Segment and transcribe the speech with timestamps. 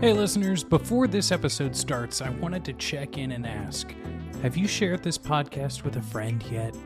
[0.00, 3.92] Hey, listeners, before this episode starts, I wanted to check in and ask
[4.42, 6.76] Have you shared this podcast with a friend yet?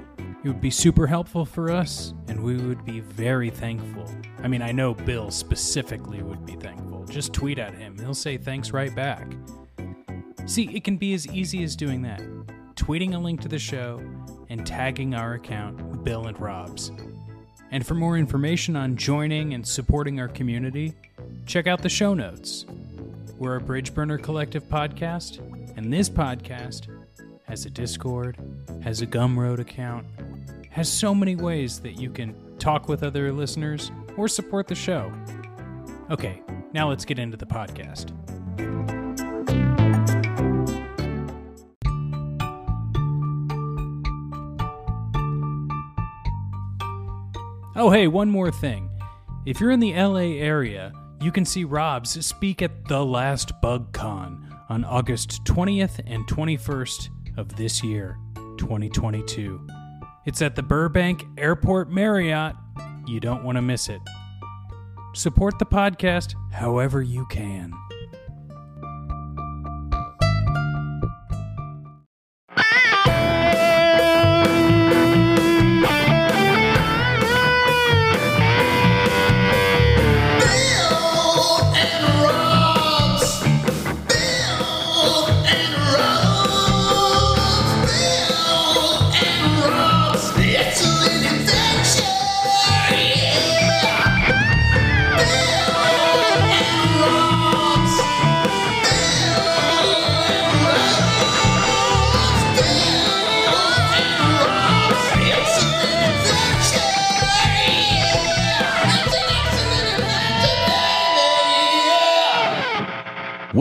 [0.42, 4.11] It would be super helpful for us, and we would be very thankful.
[4.43, 7.04] I mean, I know Bill specifically would be thankful.
[7.04, 9.31] Just tweet at him, he'll say thanks right back.
[10.47, 12.22] See, it can be as easy as doing that
[12.76, 14.03] tweeting a link to the show
[14.49, 16.91] and tagging our account, Bill and Rob's.
[17.70, 20.95] And for more information on joining and supporting our community,
[21.45, 22.65] check out the show notes.
[23.42, 25.41] We're a Bridge Burner Collective podcast,
[25.77, 26.87] and this podcast
[27.42, 28.38] has a Discord,
[28.84, 30.06] has a Gumroad account,
[30.70, 35.12] has so many ways that you can talk with other listeners or support the show.
[36.09, 36.41] Okay,
[36.73, 38.12] now let's get into the podcast.
[47.74, 48.88] Oh, hey, one more thing.
[49.45, 53.93] If you're in the LA area, you can see Robs speak at The Last Bug
[53.93, 58.19] Con on August 20th and 21st of this year,
[58.59, 59.65] 2022.
[60.27, 62.57] It's at the Burbank Airport Marriott.
[63.07, 64.00] You don't want to miss it.
[65.14, 67.72] Support the podcast however you can.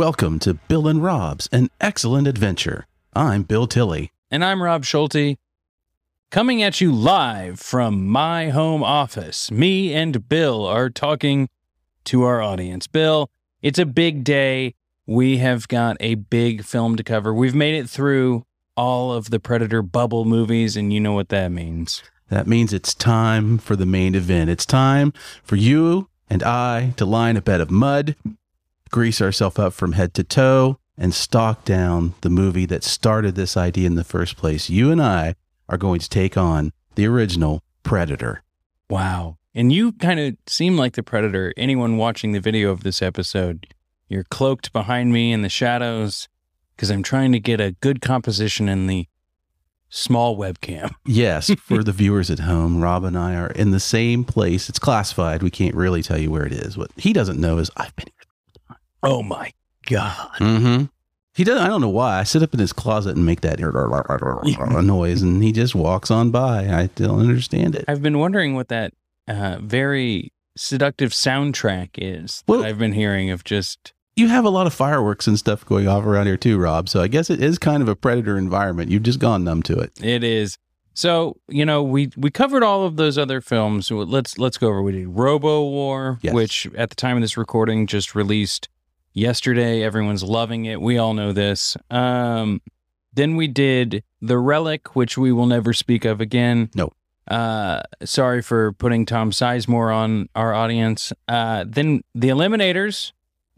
[0.01, 2.87] Welcome to Bill and Rob's An Excellent Adventure.
[3.13, 4.11] I'm Bill Tilley.
[4.31, 5.37] And I'm Rob Schulte,
[6.31, 9.51] coming at you live from my home office.
[9.51, 11.49] Me and Bill are talking
[12.05, 12.87] to our audience.
[12.87, 13.29] Bill,
[13.61, 14.73] it's a big day.
[15.05, 17.31] We have got a big film to cover.
[17.31, 21.51] We've made it through all of the Predator bubble movies, and you know what that
[21.51, 22.01] means.
[22.29, 24.49] That means it's time for the main event.
[24.49, 25.13] It's time
[25.43, 28.15] for you and I to lie in a bed of mud,
[28.91, 33.57] grease ourselves up from head to toe, and stalk down the movie that started this
[33.57, 34.69] idea in the first place.
[34.69, 35.35] You and I
[35.67, 38.43] are going to take on the original Predator.
[38.89, 39.37] Wow.
[39.55, 41.53] And you kind of seem like the Predator.
[41.57, 43.67] Anyone watching the video of this episode,
[44.07, 46.27] you're cloaked behind me in the shadows
[46.75, 49.07] because I'm trying to get a good composition in the
[49.89, 50.91] small webcam.
[51.05, 54.69] Yes, for the viewers at home, Rob and I are in the same place.
[54.69, 55.43] It's classified.
[55.43, 56.77] We can't really tell you where it is.
[56.77, 58.07] What he doesn't know is I've been.
[59.03, 59.51] Oh my
[59.89, 60.31] God.
[60.39, 60.85] Mm-hmm.
[61.33, 61.59] He does.
[61.61, 62.19] I don't know why.
[62.19, 63.59] I sit up in his closet and make that
[64.83, 66.67] noise, and he just walks on by.
[66.67, 67.85] I don't understand it.
[67.87, 68.93] I've been wondering what that
[69.27, 73.93] uh, very seductive soundtrack is Well- I've been hearing of just.
[74.17, 76.89] You have a lot of fireworks and stuff going off around here too, Rob.
[76.89, 78.91] So I guess it is kind of a predator environment.
[78.91, 79.93] You've just gone numb to it.
[80.03, 80.57] It is.
[80.93, 83.89] So you know we we covered all of those other films.
[83.89, 84.81] Let's let's go over.
[84.81, 86.33] We did Robo War, Yes.
[86.33, 88.67] which at the time of this recording just released
[89.13, 89.83] yesterday.
[89.83, 90.81] Everyone's loving it.
[90.81, 91.77] We all know this.
[91.89, 92.61] Um,
[93.13, 96.69] then we did The Relic, which we will never speak of again.
[96.75, 96.91] No.
[97.27, 101.13] Uh, sorry for putting Tom Sizemore on our audience.
[101.27, 103.11] Uh, then The Eliminators,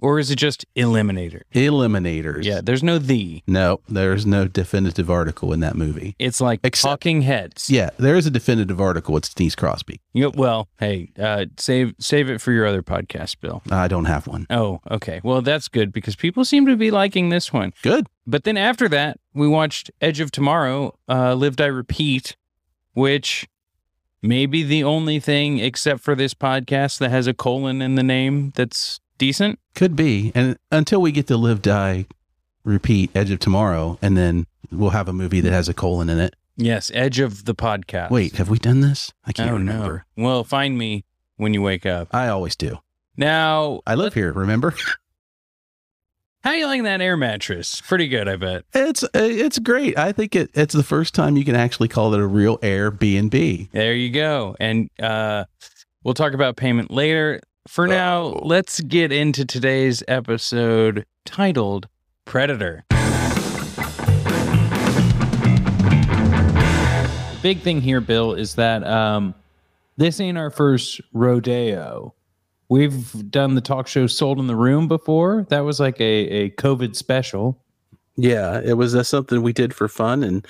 [0.03, 1.41] or is it just Eliminator?
[1.53, 2.43] Eliminators.
[2.43, 3.41] Yeah, there's no the.
[3.47, 6.15] No, there's no definitive article in that movie.
[6.19, 7.69] It's like Except- talking heads.
[7.69, 9.15] Yeah, there is a definitive article.
[9.15, 10.01] It's Denise Crosby.
[10.13, 13.63] You well, hey, uh, save save it for your other podcast, Bill.
[13.71, 14.45] I don't have one.
[14.49, 15.21] Oh, okay.
[15.23, 17.71] Well, that's good because people seem to be liking this one.
[17.81, 18.07] Good.
[18.27, 22.35] But then after that, we watched Edge of Tomorrow, uh, Live Die Repeat,
[22.93, 23.47] which
[24.21, 28.03] may be the only thing except for this podcast that has a colon in the
[28.03, 29.59] name that's decent.
[29.75, 30.31] Could be.
[30.35, 32.05] And until we get to live, die,
[32.63, 36.19] repeat, Edge of Tomorrow, and then we'll have a movie that has a colon in
[36.19, 36.35] it.
[36.55, 38.11] Yes, Edge of the podcast.
[38.11, 39.11] Wait, have we done this?
[39.25, 40.05] I can't oh remember.
[40.15, 40.23] no.
[40.23, 41.05] Well, find me
[41.37, 42.09] when you wake up.
[42.11, 42.79] I always do.
[43.17, 44.73] Now, I live here, remember?
[46.43, 47.81] how you liking that air mattress?
[47.81, 48.65] Pretty good, I bet.
[48.73, 49.97] It's uh, it's great.
[49.97, 53.71] I think it, it's the first time you can actually call it a real Airbnb.
[53.71, 54.55] There you go.
[54.59, 55.45] And uh,
[56.03, 57.39] we'll talk about payment later.
[57.67, 61.87] For now, let's get into today's episode titled
[62.25, 62.85] Predator.
[67.41, 69.33] Big thing here, Bill, is that um,
[69.97, 72.13] this ain't our first rodeo
[72.73, 75.45] we've done the talk show Sold in the Room before.
[75.49, 77.57] That was like a, a COVID special.
[78.15, 80.45] Yeah, it was uh, something we did for fun, and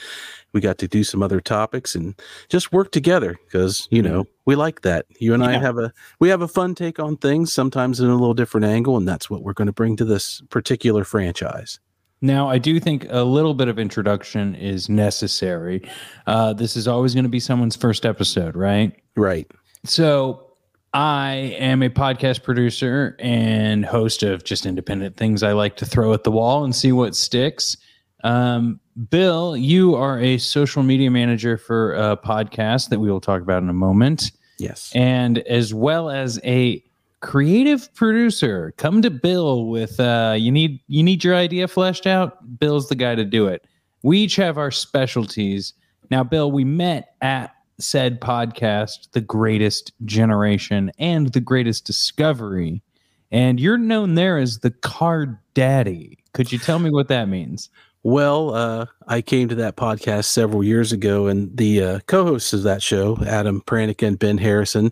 [0.53, 2.19] we got to do some other topics and
[2.49, 5.05] just work together because you know we like that.
[5.19, 8.15] You and I have a we have a fun take on things, sometimes in a
[8.15, 11.79] little different angle, and that's what we're going to bring to this particular franchise.
[12.21, 15.85] Now, I do think a little bit of introduction is necessary.
[16.25, 18.95] Uh, this is always going to be someone's first episode, right?
[19.17, 19.51] Right.
[19.83, 20.53] So,
[20.93, 26.13] I am a podcast producer and host of just independent things I like to throw
[26.13, 27.75] at the wall and see what sticks.
[28.23, 28.79] Um,
[29.09, 33.63] Bill, you are a social media manager for a podcast that we will talk about
[33.63, 34.91] in a moment, Yes.
[34.93, 36.83] and as well as a
[37.21, 38.73] creative producer.
[38.77, 42.59] Come to Bill with uh, you need you need your idea fleshed out.
[42.59, 43.65] Bill's the guy to do it.
[44.03, 45.73] We each have our specialties.
[46.11, 52.83] Now, Bill, we met at said podcast, The Greatest Generation and The Greatest Discovery.
[53.31, 56.19] And you're known there as the Card Daddy.
[56.33, 57.69] Could you tell me what that means?
[58.05, 62.63] Well, uh, I came to that podcast several years ago, and the uh, co-hosts of
[62.63, 64.91] that show, Adam Pranica and Ben Harrison,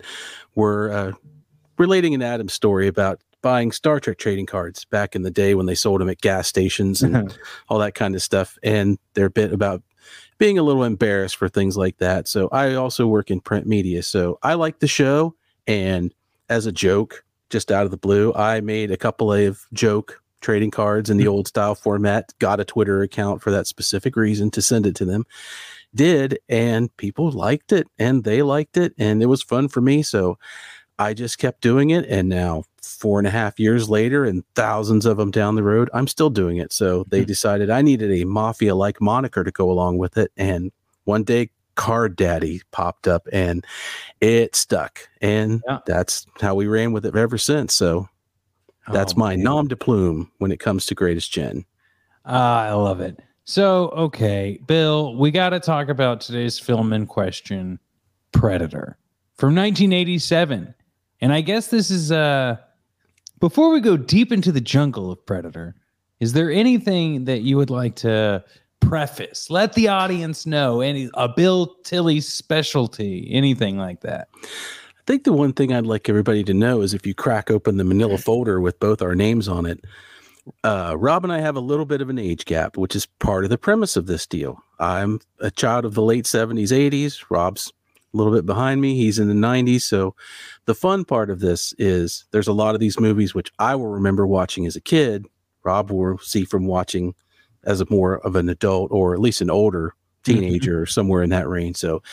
[0.56, 1.12] were uh,
[1.78, 5.66] relating an Adam story about buying Star Trek trading cards back in the day when
[5.66, 7.38] they sold them at gas stations and
[7.68, 9.84] all that kind of stuff, and their bit about
[10.38, 12.30] being a little embarrassed for things like that.
[12.30, 15.36] So I also work in print media, so I like the show,
[15.68, 16.13] and
[16.48, 20.71] as a joke, just out of the blue, I made a couple of joke trading
[20.71, 21.31] cards in the hmm.
[21.31, 25.05] old style format, got a Twitter account for that specific reason to send it to
[25.05, 25.25] them.
[25.93, 30.03] Did and people liked it and they liked it and it was fun for me.
[30.03, 30.38] So
[30.97, 32.05] I just kept doing it.
[32.05, 35.89] And now, four and a half years later, and thousands of them down the road,
[35.93, 36.71] I'm still doing it.
[36.71, 37.25] So they hmm.
[37.25, 40.31] decided I needed a mafia like moniker to go along with it.
[40.38, 40.71] And
[41.05, 43.65] one day, Card Daddy popped up and
[44.19, 45.09] it stuck.
[45.21, 45.79] And Yeah.
[45.85, 47.73] that's how we ran with it ever since.
[47.73, 48.07] So
[48.92, 49.44] that's Oh, my man.
[49.44, 51.66] nom de plume when it comes to Greatest Gen.
[52.25, 53.19] Ah, I love it.
[53.45, 57.80] So, okay, Bill, we got to talk about today's film in question,
[58.31, 58.98] Predator
[59.36, 60.74] from 1987.
[61.22, 62.57] And I guess this is uh
[63.39, 65.75] before we go deep into the jungle of Predator,
[66.19, 68.44] is there anything that you would like to
[68.80, 69.50] preface?
[69.50, 74.27] Let the audience know any a Bill Tilly specialty, anything like that.
[75.01, 77.77] I think the one thing I'd like everybody to know is if you crack open
[77.77, 79.83] the manila folder with both our names on it,
[80.63, 83.44] uh, Rob and I have a little bit of an age gap, which is part
[83.44, 84.63] of the premise of this deal.
[84.80, 87.25] I'm a child of the late 70s, 80s.
[87.31, 87.74] Rob's
[88.13, 88.95] a little bit behind me.
[88.95, 89.81] He's in the 90s.
[89.81, 90.15] So
[90.65, 93.88] the fun part of this is there's a lot of these movies which I will
[93.88, 95.25] remember watching as a kid.
[95.63, 97.15] Rob will see from watching
[97.63, 101.31] as a more of an adult or at least an older teenager or somewhere in
[101.31, 101.77] that range.
[101.77, 102.03] So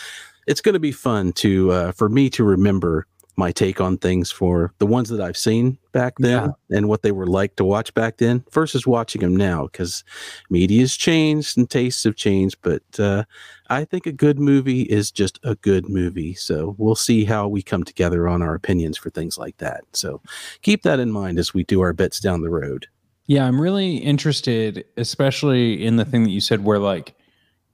[0.48, 3.06] it's going to be fun to uh, for me to remember
[3.36, 7.12] my take on things for the ones that I've seen back then and what they
[7.12, 10.02] were like to watch back then versus watching them now because
[10.50, 12.56] media's changed and tastes have changed.
[12.62, 13.24] But uh,
[13.70, 16.34] I think a good movie is just a good movie.
[16.34, 19.84] So we'll see how we come together on our opinions for things like that.
[19.92, 20.20] So
[20.62, 22.88] keep that in mind as we do our bits down the road.
[23.28, 27.14] Yeah, I'm really interested, especially in the thing that you said where like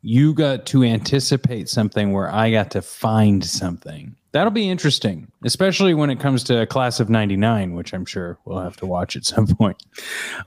[0.04, 4.14] you got to anticipate something where I got to find something.
[4.32, 8.60] That'll be interesting, especially when it comes to class of 99, which I'm sure we'll
[8.60, 9.82] have to watch at some point.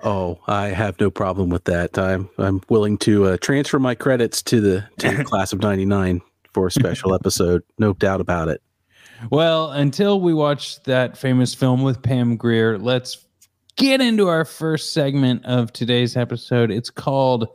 [0.03, 1.97] Oh, I have no problem with that.
[1.97, 6.21] I'm I'm willing to uh, transfer my credits to the to the class of '99
[6.53, 7.63] for a special episode.
[7.79, 8.61] No doubt about it.
[9.31, 13.25] Well, until we watch that famous film with Pam Grier, let's
[13.75, 16.69] get into our first segment of today's episode.
[16.69, 17.47] It's called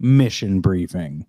[0.00, 1.26] Mission Briefing.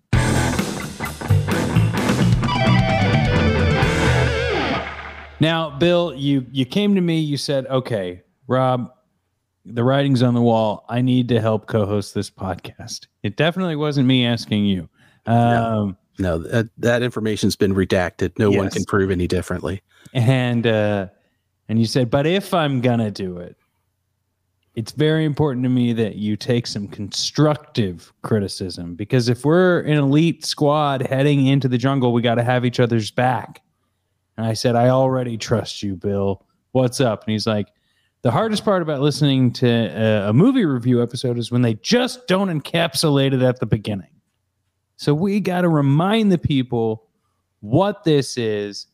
[5.40, 8.92] Now, Bill, you you came to me, you said, "Okay, Rob,
[9.64, 10.84] the writing's on the wall.
[10.88, 14.88] I need to help co-host this podcast." It definitely wasn't me asking you.
[15.26, 18.38] Um, No, that, that information's been redacted.
[18.38, 19.82] No one can prove any differently.
[20.14, 21.06] and uh
[21.68, 23.56] and you said but if i'm gonna do it
[24.74, 29.98] it's very important to me that you take some constructive criticism because if we're an
[29.98, 33.62] elite squad heading into the jungle we got to have each other's back.
[34.36, 36.46] And i said i already trust you bill.
[36.72, 37.24] What's up?
[37.24, 37.68] And he's like
[38.22, 42.26] the hardest part about listening to a, a movie review episode is when they just
[42.28, 44.08] don't encapsulate it at the beginning.
[44.96, 47.08] So we got to remind the people
[47.60, 48.86] what this is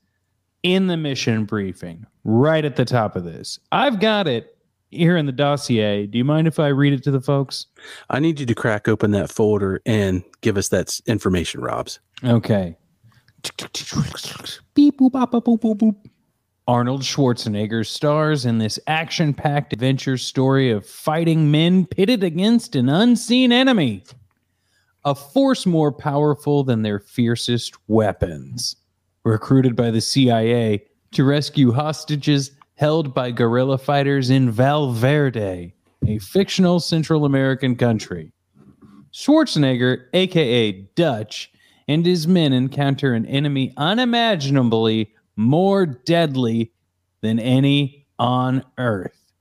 [0.63, 3.59] in the mission briefing right at the top of this.
[3.71, 4.58] I've got it
[4.91, 6.07] here in the dossier.
[6.07, 7.67] Do you mind if I read it to the folks?
[8.11, 12.01] I need you to crack open that folder and give us that information, Robs.
[12.25, 12.77] Okay.
[14.75, 15.97] Beep, boop, bop, boop, boop, boop.
[16.67, 22.91] Arnold Schwarzenegger stars in this action packed adventure story of fighting men pitted against an
[22.91, 24.05] unseen enemy,
[25.05, 28.77] a force more powerful than their fiercest weapons.
[29.25, 35.75] Recruited by the CIA to rescue hostages held by guerrilla fighters in Val Verde,
[36.07, 38.31] a fictional Central American country.
[39.13, 41.51] Schwarzenegger, aka Dutch,
[41.89, 46.71] and his men encounter an enemy unimaginably more deadly
[47.21, 49.33] than any on Earth.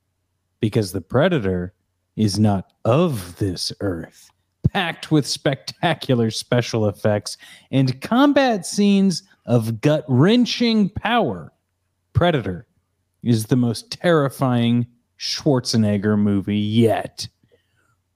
[0.59, 1.75] Because the Predator
[2.15, 4.31] is not of this Earth,
[4.73, 7.37] packed with spectacular special effects
[7.69, 11.53] and combat scenes of gut wrenching power.
[12.13, 12.66] Predator
[13.27, 14.87] is the most terrifying
[15.19, 17.27] Schwarzenegger movie yet.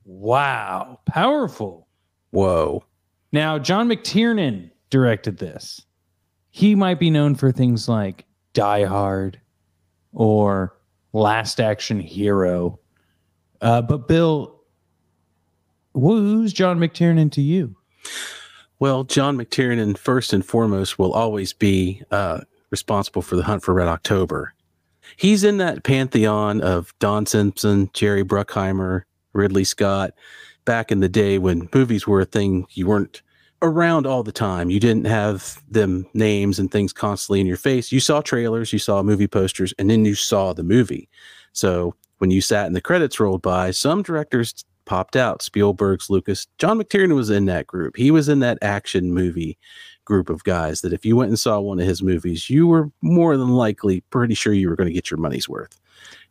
[0.06, 1.88] Wow, powerful.
[2.32, 2.86] Whoa.
[3.32, 5.82] Now, John McTiernan directed this.
[6.50, 9.40] He might be known for things like Die Hard
[10.14, 10.78] or
[11.14, 12.80] Last Action Hero.
[13.62, 14.62] Uh, but, Bill,
[15.94, 17.76] who's John McTiernan to you?
[18.80, 22.42] Well, John McTiernan, first and foremost, will always be uh,
[22.72, 24.54] responsible for the Hunt for Red October.
[25.18, 29.04] He's in that pantheon of Don Simpson, Jerry Bruckheimer,
[29.34, 30.14] Ridley Scott.
[30.66, 33.22] Back in the day when movies were a thing, you weren't
[33.62, 34.70] around all the time.
[34.70, 37.92] You didn't have them names and things constantly in your face.
[37.92, 41.10] You saw trailers, you saw movie posters, and then you saw the movie.
[41.54, 45.42] So when you sat and the credits rolled by, some directors popped out.
[45.42, 47.96] Spielberg's, Lucas, John McTiernan was in that group.
[47.96, 49.58] He was in that action movie
[50.12, 52.92] group of guys that if you went and saw one of his movies, you were
[53.02, 55.80] more than likely pretty sure you were going to get your money's worth.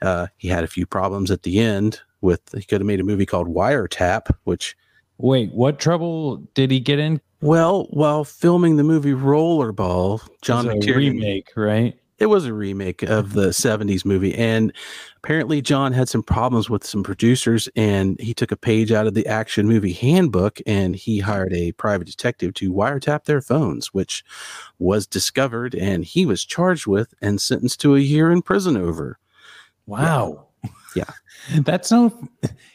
[0.03, 3.05] Uh, he had a few problems at the end with he could have made a
[3.05, 4.77] movie called Wiretap, which
[5.17, 7.23] Wait, what trouble did he get in?
[7.41, 11.99] well, while filming the movie Rollerball, John McTiernan remake, right?
[12.21, 14.73] It was a remake of the 70s movie and
[15.17, 19.15] apparently john had some problems with some producers and he took a page out of
[19.15, 24.25] the action movie handbook and he hired a private detective to wiretap their phones which
[24.79, 29.19] was discovered and he was charged with and sentenced to a year in prison over
[29.91, 30.47] Wow.
[30.95, 31.05] Yeah.
[31.63, 32.17] That's so.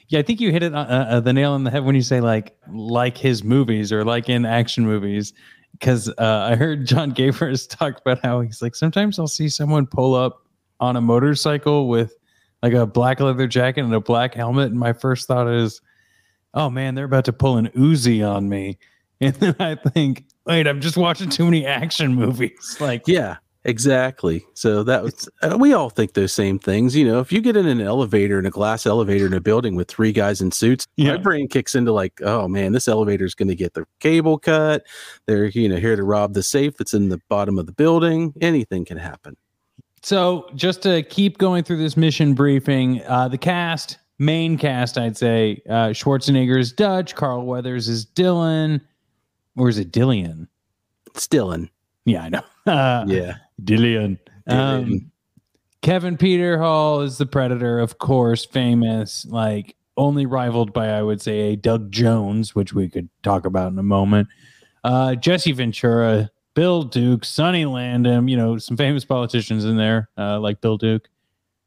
[0.10, 2.02] Yeah, I think you hit it uh, uh, the nail on the head when you
[2.02, 5.34] say like like his movies or like in action movies.
[5.80, 9.86] Because uh, I heard John Gavers talk about how he's like sometimes I'll see someone
[9.86, 10.46] pull up
[10.80, 12.16] on a motorcycle with
[12.64, 15.82] like a black leather jacket and a black helmet, and my first thought is,
[16.54, 18.78] "Oh man, they're about to pull an Uzi on me."
[19.22, 24.46] And then I think, "Wait, I'm just watching too many action movies." Like, yeah exactly
[24.54, 27.58] so that was uh, we all think those same things you know if you get
[27.58, 30.86] in an elevator in a glass elevator in a building with three guys in suits
[30.98, 31.12] Yeah.
[31.14, 34.38] my brain kicks into like oh man this elevator is going to get the cable
[34.38, 34.86] cut
[35.26, 38.34] they're you know here to rob the safe that's in the bottom of the building
[38.40, 39.36] anything can happen
[40.04, 45.18] So, just to keep going through this mission briefing, uh, the cast, main cast, I'd
[45.18, 48.80] say uh, Schwarzenegger is Dutch, Carl Weathers is Dillon,
[49.58, 50.48] or is it Dillian?
[51.08, 51.72] it's Dillon.
[52.06, 52.44] Yeah, I know.
[52.68, 54.18] Uh, yeah Dillian.
[54.48, 55.12] Um,
[55.82, 61.22] Kevin Peter Hall is the Predator, of course, famous, like only rivaled by, I would
[61.22, 64.28] say, a Doug Jones, which we could talk about in a moment.
[64.84, 70.40] Uh, Jesse Ventura, Bill Duke, Sonny Landham, you know, some famous politicians in there, uh,
[70.40, 71.10] like Bill Duke,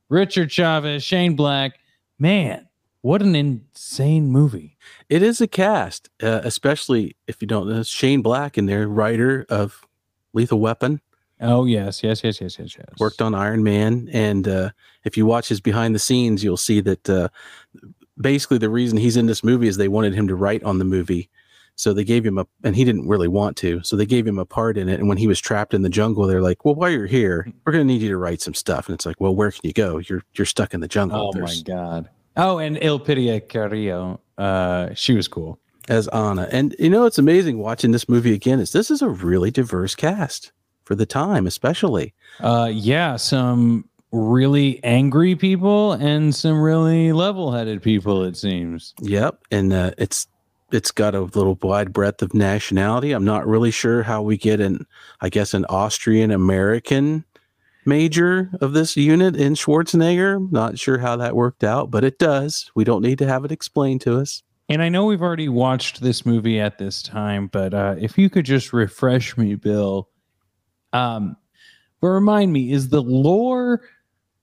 [0.08, 1.78] Richard Chavez, Shane Black.
[2.18, 2.68] Man,
[3.02, 4.76] what an insane movie.
[5.08, 9.46] it is a cast uh, especially if you don't know shane black in there writer
[9.48, 9.86] of
[10.32, 11.00] lethal weapon
[11.40, 12.86] Oh, yes, yes, yes, yes, yes, yes.
[12.98, 14.70] worked on Iron Man, and uh,
[15.04, 17.28] if you watch his behind the scenes, you'll see that uh,
[18.20, 20.84] basically the reason he's in this movie is they wanted him to write on the
[20.84, 21.30] movie,
[21.76, 24.38] so they gave him a, and he didn't really want to, so they gave him
[24.38, 24.98] a part in it.
[24.98, 27.72] And when he was trapped in the jungle, they're like, "Well, while you're here, we're
[27.72, 29.72] going to need you to write some stuff." And it's like, "Well, where can you
[29.72, 29.98] go?
[29.98, 32.08] You're you're stuck in the jungle." Oh, my God.
[32.36, 34.20] Oh, and Elpidia Carrillo.
[34.36, 35.58] Uh, she was cool.
[35.88, 36.48] as Anna.
[36.50, 38.60] And you know, it's amazing watching this movie again.
[38.60, 40.52] Is this is a really diverse cast
[40.88, 42.14] for the time, especially.
[42.40, 48.24] Uh, yeah, some really angry people and some really level-headed people.
[48.24, 48.94] It seems.
[49.02, 50.26] Yep, and uh, it's
[50.72, 53.12] it's got a little wide breadth of nationality.
[53.12, 54.86] I'm not really sure how we get an,
[55.20, 57.24] I guess, an Austrian American
[57.84, 60.50] major of this unit in Schwarzenegger.
[60.50, 62.70] Not sure how that worked out, but it does.
[62.74, 64.42] We don't need to have it explained to us.
[64.70, 68.30] And I know we've already watched this movie at this time, but uh, if you
[68.30, 70.08] could just refresh me, Bill.
[70.92, 71.36] Um,
[72.00, 73.82] but remind me, is the lore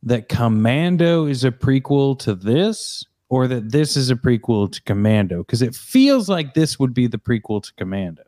[0.03, 5.39] that Commando is a prequel to this, or that this is a prequel to Commando?
[5.39, 8.23] Because it feels like this would be the prequel to Commando.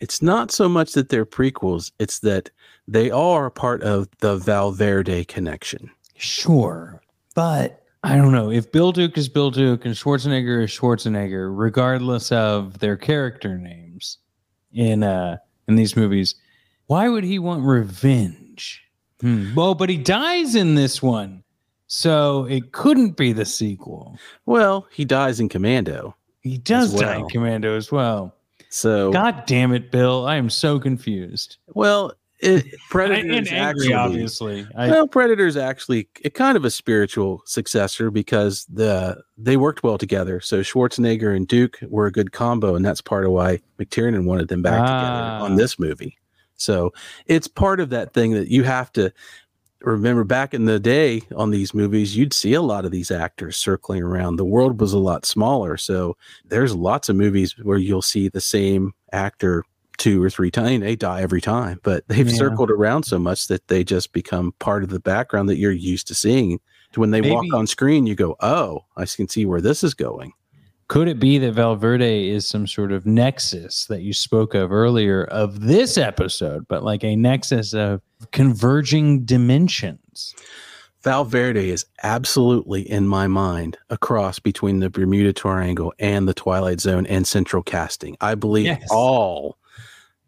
[0.00, 2.50] It's not so much that they're prequels, it's that
[2.88, 5.90] they are a part of the Val Verde connection.
[6.16, 7.00] Sure,
[7.34, 12.32] but I don't know if Bill Duke is Bill Duke and Schwarzenegger is Schwarzenegger, regardless
[12.32, 14.18] of their character names
[14.72, 15.36] in uh
[15.68, 16.34] in these movies.
[16.92, 18.82] Why would he want revenge?
[19.22, 19.54] Hmm.
[19.54, 21.42] Well, but he dies in this one,
[21.86, 24.18] so it couldn't be the sequel.
[24.44, 26.14] Well, he dies in Commando.
[26.42, 27.28] He does As die in.
[27.30, 28.34] Commando as well.
[28.68, 30.26] So, God damn it, Bill!
[30.26, 31.56] I am so confused.
[31.68, 34.66] well, it, Predator angry, actually obviously.
[34.76, 39.96] I, well, Predator's actually a kind of a spiritual successor because the they worked well
[39.96, 40.42] together.
[40.42, 44.48] So Schwarzenegger and Duke were a good combo, and that's part of why McTiernan wanted
[44.48, 44.84] them back Ah.
[45.38, 46.18] together on this movie.
[46.62, 46.92] So
[47.26, 49.12] it's part of that thing that you have to
[49.80, 50.24] remember.
[50.24, 54.02] Back in the day on these movies, you'd see a lot of these actors circling
[54.02, 54.36] around.
[54.36, 56.16] The world was a lot smaller, so
[56.48, 59.64] there's lots of movies where you'll see the same actor
[59.98, 60.82] two or three times.
[60.82, 62.36] They die every time, but they've Yeah.
[62.36, 66.08] circled around so much that they just become part of the background that you're used
[66.08, 66.60] to seeing.
[66.94, 70.32] When they walk on screen, you go, "Oh, I can see where this is going."
[70.92, 74.70] Could it be that Val Verde is some sort of nexus that you spoke of
[74.70, 80.34] earlier of this episode, but like a nexus of converging dimensions?
[81.02, 86.34] Val Verde is absolutely in my mind a cross between the Bermuda Triangle and the
[86.34, 88.14] Twilight Zone and Central Casting.
[88.20, 88.86] I believe Yes.
[88.90, 89.56] all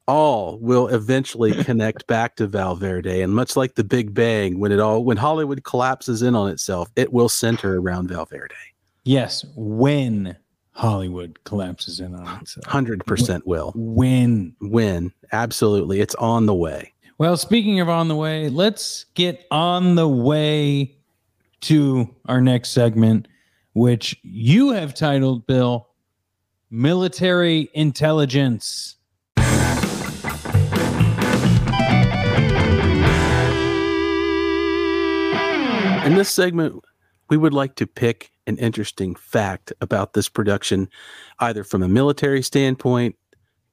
[0.08, 4.72] all will eventually connect back to Val Verde and much like the Big Bang when
[4.72, 8.54] it all when Hollywood collapses in on itself, it will center around Valverde.
[9.04, 10.34] Yes, when
[10.74, 12.66] Hollywood collapses in on itself.
[12.66, 13.72] 100% will.
[13.76, 14.56] When.
[14.60, 15.12] Win.
[15.32, 16.00] Absolutely.
[16.00, 16.92] It's on the way.
[17.16, 20.96] Well, speaking of on the way, let's get on the way
[21.62, 23.28] to our next segment,
[23.72, 25.88] which you have titled, Bill,
[26.70, 28.96] Military Intelligence.
[36.04, 36.84] In this segment,
[37.30, 40.88] we would like to pick an interesting fact about this production,
[41.40, 43.16] either from a military standpoint,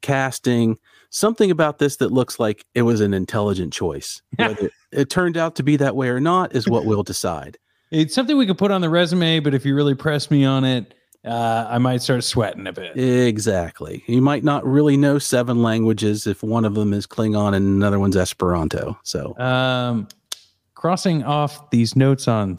[0.01, 0.77] casting,
[1.10, 4.21] something about this that looks like it was an intelligent choice.
[4.38, 7.57] Whether it turned out to be that way or not is what we'll decide.
[7.91, 10.63] It's something we could put on the resume, but if you really press me on
[10.63, 10.93] it,
[11.25, 12.97] uh, I might start sweating a bit.
[12.97, 14.03] Exactly.
[14.07, 17.99] You might not really know seven languages if one of them is Klingon and another
[17.99, 18.97] one's Esperanto.
[19.03, 20.07] So, Um,
[20.73, 22.57] crossing off these notes on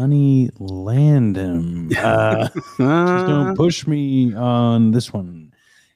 [0.00, 1.94] Sonny Landham.
[1.94, 5.52] Uh, Just don't push me on this one.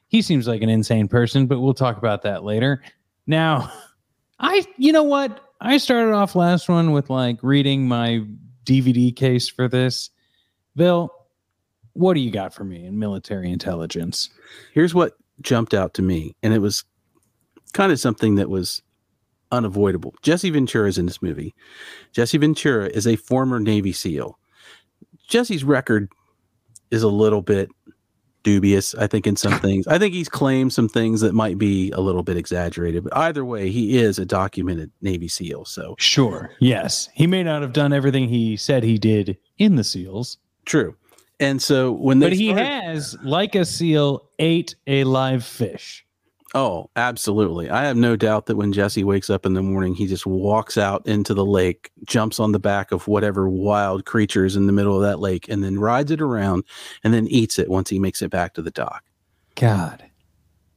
[0.08, 2.82] He seems like an insane person, but we'll talk about that later.
[3.26, 3.72] Now,
[4.38, 5.40] I, you know what?
[5.62, 8.26] I started off last one with like reading my
[8.66, 10.10] DVD case for this.
[10.76, 11.10] Bill,
[11.94, 14.28] what do you got for me in military intelligence?
[14.74, 16.84] here's what jumped out to me, and it was
[17.72, 18.82] kind of something that was
[19.54, 20.14] unavoidable.
[20.22, 21.54] Jesse Ventura is in this movie.
[22.12, 24.38] Jesse Ventura is a former Navy SEAL.
[25.28, 26.10] Jesse's record
[26.90, 27.70] is a little bit
[28.42, 29.86] dubious, I think, in some things.
[29.86, 33.42] I think he's claimed some things that might be a little bit exaggerated, but either
[33.44, 35.64] way, he is a documented Navy SEAL.
[35.64, 36.50] So Sure.
[36.60, 37.08] Yes.
[37.14, 40.36] He may not have done everything he said he did in the SEALs,
[40.66, 40.94] true.
[41.40, 46.04] And so when they but he started- has, like a SEAL, ate a live fish.
[46.56, 47.68] Oh, absolutely.
[47.68, 50.78] I have no doubt that when Jesse wakes up in the morning, he just walks
[50.78, 54.72] out into the lake, jumps on the back of whatever wild creature is in the
[54.72, 56.62] middle of that lake, and then rides it around
[57.02, 59.02] and then eats it once he makes it back to the dock.
[59.56, 60.04] God,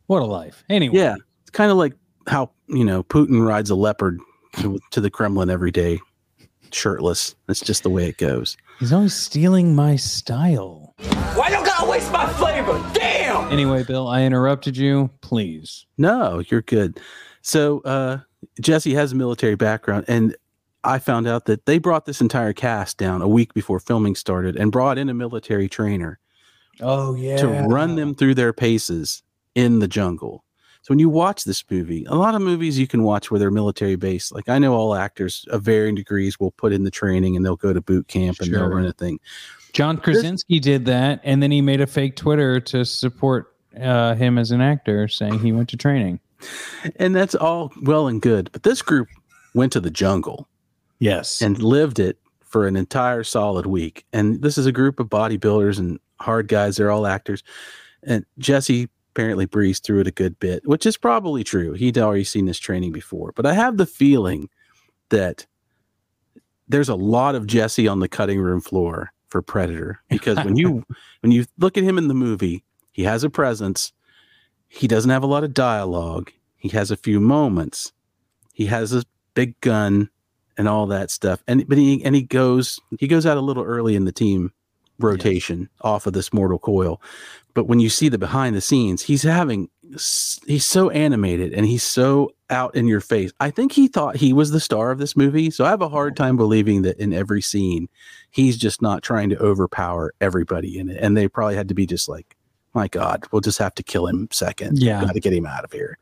[0.08, 0.64] what a life.
[0.70, 1.16] Anyway, Yeah.
[1.42, 1.94] It's kind of like
[2.28, 4.20] how, you know, Putin rides a leopard
[4.62, 6.00] to, to the Kremlin every day,
[6.72, 7.36] shirtless.
[7.46, 8.58] That's just the way it goes.
[8.80, 10.96] he's always stealing my style.
[11.36, 12.74] Why don't you gotta waste my flavor?
[12.94, 13.17] Damn!
[13.46, 15.10] Anyway, Bill, I interrupted you.
[15.22, 15.86] Please.
[15.98, 17.00] No, you're good.
[17.42, 18.20] So uh,
[18.60, 20.36] Jesse has a military background, and
[20.84, 24.56] I found out that they brought this entire cast down a week before filming started
[24.56, 26.20] and brought in a military trainer
[26.82, 27.38] Oh, yeah.
[27.38, 29.24] to run them through their paces
[29.56, 30.44] in the jungle.
[30.84, 33.52] So when you watch this movie, a lot of movies you can watch where they're
[33.52, 34.34] military based.
[34.34, 37.58] Like I know all actors of varying degrees will put in the training and they'll
[37.58, 39.20] go to boot camp and they'll run a thing.
[39.78, 44.40] John Krasinski did that, and then he made a fake Twitter to support uh, him
[44.40, 46.20] as an actor, saying he went to training.
[46.96, 48.50] And that's all well and good.
[48.52, 49.08] But this group
[49.54, 50.48] went to the jungle
[50.98, 51.44] Yes.
[51.44, 54.04] and lived it for an entire solid week.
[54.12, 56.78] And this is a group of bodybuilders and hard guys.
[56.78, 57.44] They're all actors.
[58.02, 61.74] And Jesse apparently breezed through it a good bit, which is probably true.
[61.74, 63.32] He'd already seen this training before.
[63.36, 64.50] But I have the feeling
[65.10, 65.46] that
[66.68, 70.84] there's a lot of Jesse on the cutting room floor for Predator because when you
[71.22, 73.94] when you look at him in the movie, he has a presence
[74.68, 76.32] he doesn't have a lot of dialogue.
[76.58, 77.94] He has a few moments.
[78.54, 80.10] He has a big gun
[80.58, 81.44] and all that stuff.
[81.48, 84.52] And but he and he goes he goes out a little early in the team
[85.00, 87.02] rotation off of this mortal coil.
[87.54, 91.84] But when you see the behind the scenes, he's having he's so animated and he's
[91.84, 93.32] so out in your face.
[93.40, 95.50] I think he thought he was the star of this movie.
[95.50, 97.88] So I have a hard time believing that in every scene
[98.32, 100.98] he's just not trying to overpower everybody in it.
[101.02, 102.36] And they probably had to be just like,
[102.74, 104.80] my God, we'll just have to kill him second.
[104.80, 105.02] Yeah.
[105.04, 105.98] Got to get him out of here.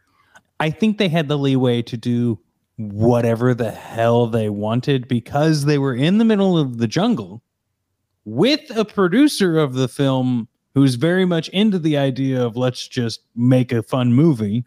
[0.60, 2.40] I think they had the leeway to do
[2.78, 7.42] whatever the hell they wanted because they were in the middle of the jungle
[8.26, 13.22] with a producer of the film who's very much into the idea of let's just
[13.36, 14.66] make a fun movie,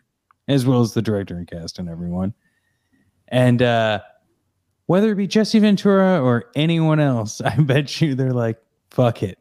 [0.49, 2.35] as well as the director and cast and everyone.
[3.29, 4.01] And uh,
[4.87, 8.59] whether it be Jesse Ventura or anyone else, I bet you they're like,
[8.91, 9.39] fuck it.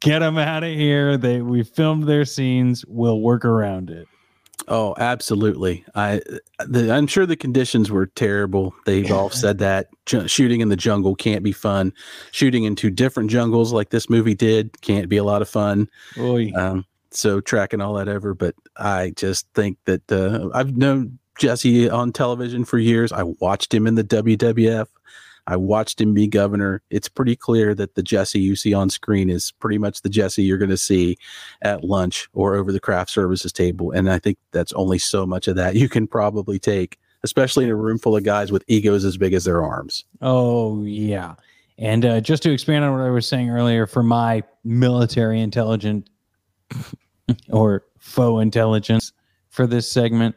[0.00, 1.16] Get them out of here.
[1.16, 2.84] They we filmed their scenes.
[2.86, 4.06] We'll work around it.
[4.68, 5.84] Oh, absolutely.
[5.94, 6.20] I,
[6.66, 8.74] the, I'm sure the conditions were terrible.
[8.86, 11.92] They've all said that Ju- shooting in the jungle can't be fun.
[12.30, 15.88] Shooting in two different jungles like this movie did can't be a lot of fun.
[16.18, 16.52] Oy.
[16.56, 21.88] Um, so tracking all that over, but I just think that uh, I've known Jesse
[21.90, 23.12] on television for years.
[23.12, 24.86] I watched him in the WWF.
[25.46, 26.82] I watched him be governor.
[26.90, 30.42] It's pretty clear that the Jesse you see on screen is pretty much the Jesse
[30.42, 31.18] you're going to see
[31.62, 33.90] at lunch or over the craft services table.
[33.90, 37.70] And I think that's only so much of that you can probably take, especially in
[37.70, 40.04] a room full of guys with egos as big as their arms.
[40.22, 41.34] Oh yeah.
[41.76, 46.08] And uh, just to expand on what I was saying earlier, for my military intelligent
[47.50, 49.12] or faux intelligence
[49.50, 50.36] for this segment,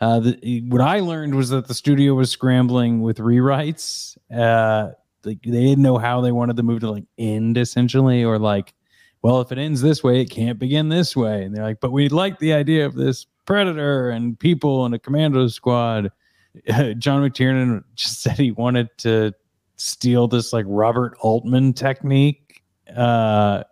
[0.00, 4.16] uh, the, what I learned was that the studio was scrambling with rewrites.
[4.34, 4.92] Uh,
[5.24, 8.74] like they didn't know how they wanted the movie to like end essentially, or like,
[9.22, 11.44] well, if it ends this way, it can't begin this way.
[11.44, 14.98] And they're like, but we like the idea of this predator and people and a
[14.98, 16.12] commando squad.
[16.68, 19.32] John McTiernan just said he wanted to
[19.76, 22.62] steal this like Robert Altman technique.
[22.94, 23.64] Uh,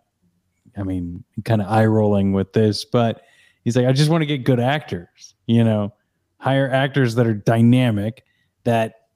[0.77, 3.21] I mean, kind of eye rolling with this, but
[3.63, 5.93] he's like, I just want to get good actors, you know,
[6.45, 8.23] hire actors that are dynamic,
[8.65, 9.07] that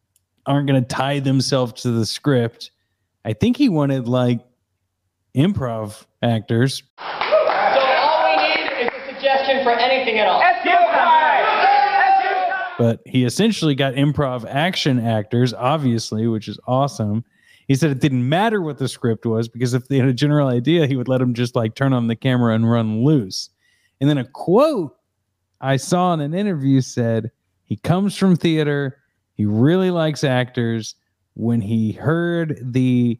[0.47, 2.71] aren't going to tie themselves to the script.
[3.23, 4.39] I think he wanted like
[5.35, 6.81] improv actors.
[6.97, 10.41] So all we need is a suggestion for anything at all.
[12.79, 17.23] but he essentially got improv action actors, obviously, which is awesome.
[17.67, 20.47] He said it didn't matter what the script was because if they had a general
[20.47, 23.51] idea, he would let them just like turn on the camera and run loose.
[24.01, 24.95] And then a quote
[25.61, 27.31] I saw in an interview said
[27.63, 28.97] he comes from theater,
[29.33, 30.95] he really likes actors.
[31.35, 33.19] When he heard the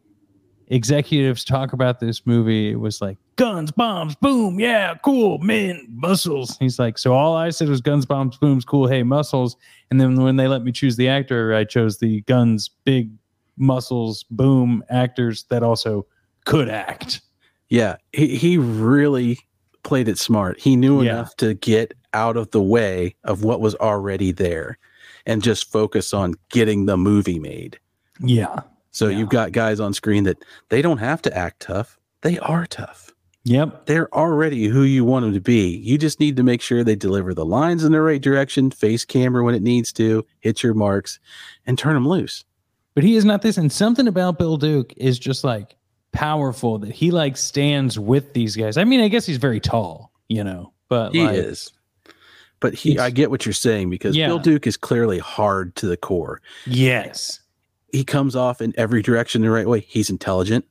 [0.68, 6.58] executives talk about this movie, it was like guns, bombs, boom, yeah, cool, men, muscles.
[6.58, 9.56] He's like, so all I said was guns, bombs, booms, cool, hey, muscles.
[9.90, 13.10] And then when they let me choose the actor, I chose the guns, big
[13.56, 16.06] muscles, boom actors that also
[16.44, 17.22] could act.
[17.68, 19.38] Yeah, he, he really
[19.82, 20.60] played it smart.
[20.60, 21.12] He knew Yeah.
[21.12, 24.78] enough to get out of the way of what was already there
[25.26, 27.78] and just focus on getting the movie made.
[28.20, 28.60] Yeah.
[28.90, 29.18] So Yeah.
[29.18, 31.98] you've got guys on screen that they don't have to act tough.
[32.22, 33.12] They are tough.
[33.44, 33.86] Yep.
[33.86, 35.76] They're already who you want them to be.
[35.78, 39.04] You just need to make sure they deliver the lines in the right direction, face
[39.04, 41.18] camera when it needs to, hit your marks,
[41.66, 42.44] and turn them loose.
[42.94, 43.56] But he is not this.
[43.56, 45.76] And something about Bill Duke is just like
[46.12, 48.76] powerful that he like stands with these guys.
[48.76, 51.72] I mean, I guess he's very tall, you know, but He like, is.
[52.60, 54.26] But he, I get what you're saying because Yeah.
[54.26, 56.42] Bill Duke is clearly hard to the core.
[56.66, 57.40] Yes.
[57.92, 59.80] he comes off in every direction the right way.
[59.80, 60.64] He's intelligent.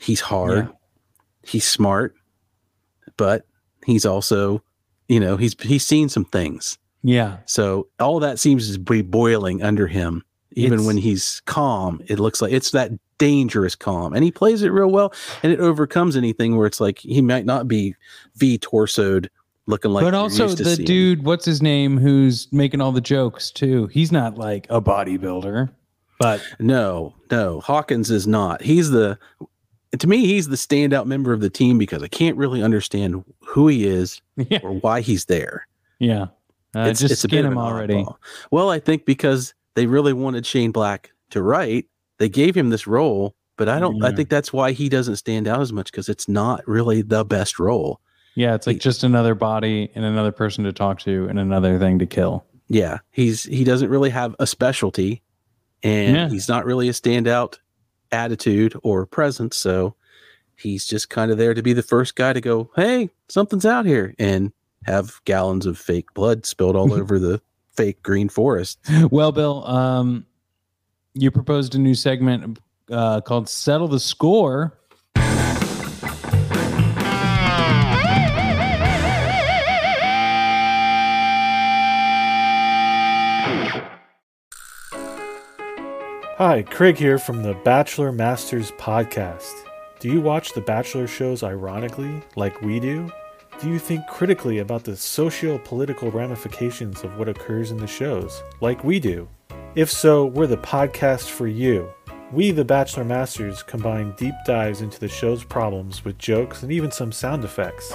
[0.00, 0.66] He's hard.
[0.66, 0.72] Yeah.
[1.42, 2.14] He's smart,
[3.16, 3.46] but
[3.86, 4.62] he's also,
[5.08, 6.78] you know, he's he's seen some things.
[7.02, 7.38] Yeah.
[7.46, 10.24] So all that seems to be boiling under him.
[10.52, 14.62] Even It's- when he's calm, it looks like it's that dangerous calm, and he plays
[14.62, 17.94] it real well, and it overcomes anything where it's like he might not be
[18.36, 19.28] v torsoed
[19.66, 20.04] looking like.
[20.04, 20.86] but also the seeing.
[20.86, 23.86] dude, what's his name, who's making all the jokes too.
[23.88, 25.70] He's not like a bodybuilder,
[26.18, 28.62] but No, no, Hawkins is not.
[28.62, 29.18] He's the
[29.98, 33.68] to me, he's the standout member of the team because I can't really understand who
[33.68, 35.66] he is yeah, or why he's there.
[35.98, 36.26] yeah.
[36.74, 38.04] Uh, just a bit skin him already.
[38.50, 41.86] Well, I think because they really wanted Shane Black to write,
[42.18, 44.02] they gave him this role, but I don't.
[44.04, 47.24] I think that's why he doesn't stand out as much because it's not really the
[47.24, 48.00] best role.
[48.34, 51.78] Yeah, it's like He- just another body and another person to talk to and another
[51.78, 52.44] thing to kill.
[52.68, 55.22] Yeah, he's he doesn't really have a specialty,
[55.82, 56.28] and Yeah.
[56.28, 57.58] he's not really a standout
[58.12, 59.56] attitude or presence.
[59.56, 59.94] So
[60.56, 63.86] he's just kind of there to be the first guy to go, "Hey, something's out
[63.86, 64.52] here," and
[64.84, 67.40] have gallons of fake blood spilled all over the
[67.76, 68.78] fake green forest.
[69.10, 70.26] Well, Bill, um,
[71.20, 72.58] you proposed a new segment
[72.90, 74.78] uh, called "Settle the Score."
[86.36, 89.52] Hi, Craig here from the Bachelor Masters podcast.
[89.98, 93.10] Do you watch the Bachelor shows ironically, like we do?
[93.60, 98.40] Do you think critically about the socio political ramifications of what occurs in the shows,
[98.60, 99.28] like we do?
[99.78, 101.88] If so, we're the podcast for you.
[102.32, 106.90] We, the Bachelor Masters, combine deep dives into the show's problems with jokes and even
[106.90, 107.90] some sound effects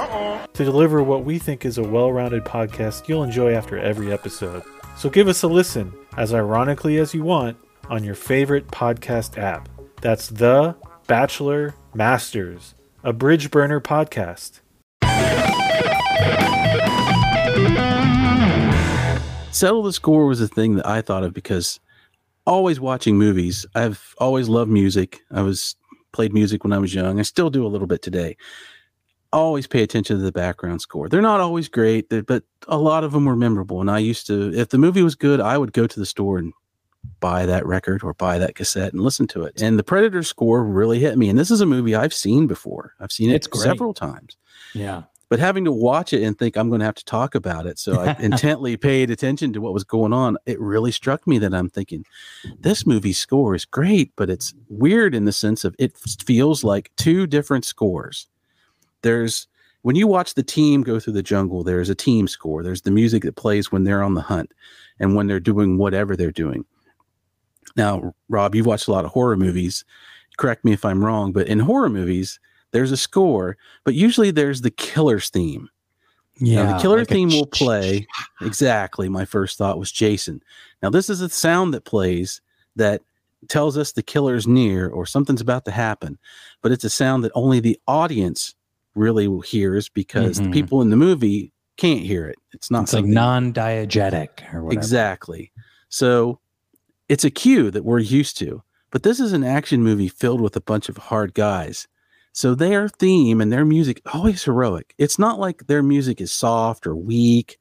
[0.53, 4.63] to deliver what we think is a well rounded podcast you'll enjoy after every episode.
[4.95, 7.57] So give us a listen, as ironically as you want,
[7.89, 9.67] on your favorite podcast app.
[9.99, 14.61] That's The Bachelor Masters, a bridge burner podcast.
[19.53, 21.79] Settle the score was a thing that I thought of because
[22.47, 25.21] always watching movies, I've always loved music.
[25.31, 25.75] I was
[26.11, 27.19] played music when I was young.
[27.19, 28.35] I still do a little bit today.
[29.31, 31.07] Always pay attention to the background score.
[31.07, 33.79] They're not always great, but a lot of them were memorable.
[33.79, 36.39] And I used to, if the movie was good, I would go to the store
[36.39, 36.51] and
[37.19, 39.61] buy that record or buy that cassette and listen to it.
[39.61, 41.29] And the Predator score really hit me.
[41.29, 42.95] And this is a movie I've seen before.
[42.99, 44.35] I've seen it several times.
[44.73, 45.03] Yeah.
[45.33, 47.79] But having to watch it and think I'm going to have to talk about it,
[47.79, 50.37] so I intently paid attention to what was going on.
[50.45, 52.05] It really struck me that I'm thinking,
[52.59, 56.91] this movie score is great, but it's weird in the sense of it feels like
[56.97, 58.27] two different scores.
[59.01, 59.47] There's
[59.81, 62.61] when you watch the team go through the jungle, there's a team score.
[62.61, 64.53] There's the music that plays when they're on the hunt
[64.99, 66.63] and when they're doing whatever they're doing.
[67.75, 69.83] Now, Rob, you've watched a lot of horror movies.
[70.37, 72.39] Correct me if I'm wrong, but in horror movies,
[72.73, 73.55] there's a score,
[73.85, 75.69] but usually there's the killer's theme.
[76.39, 76.63] Yeah.
[76.63, 78.07] now, the killer like theme will play
[78.41, 79.07] exactly.
[79.07, 80.41] My first thought was Jason.
[80.81, 82.41] Now, this is a sound that plays
[82.75, 83.01] that
[83.49, 86.17] tells us the killer's near or something's about to happen,
[86.61, 88.55] but it's a sound that only the audience
[88.95, 90.45] really hears because Mhm.
[90.45, 92.37] the people in the movie can't hear it.
[92.51, 94.79] It's not It's like non-diegetic or whatever.
[94.79, 95.51] Exactly.
[95.89, 96.39] So
[97.09, 98.63] it's a cue that we're used to.
[98.91, 101.87] But this is an action movie filled with a bunch of hard guys.
[102.33, 104.93] So their theme and their music always heroic.
[104.97, 107.59] It's not like their music is soft or weak.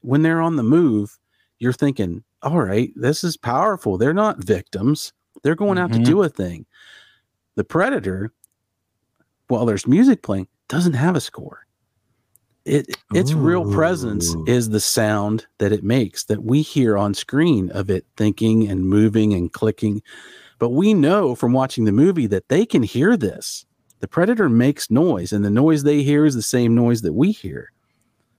[0.00, 1.18] When they're on the move,
[1.58, 3.96] you're thinking, all right, this is powerful.
[3.98, 5.12] They're not victims.
[5.42, 5.98] They're going out Mhm.
[5.98, 6.64] to do a thing.
[7.56, 8.32] The Predator,
[9.48, 11.66] while there's music playing, doesn't have a score.
[12.64, 17.70] It its real presence is the sound that it makes that we hear on screen
[17.70, 20.02] of it thinking and moving and clicking.
[20.58, 23.66] But we know from watching the movie that they can hear this.
[24.04, 27.32] The predator makes noise, and the noise they hear is the same noise that we
[27.32, 27.72] hear.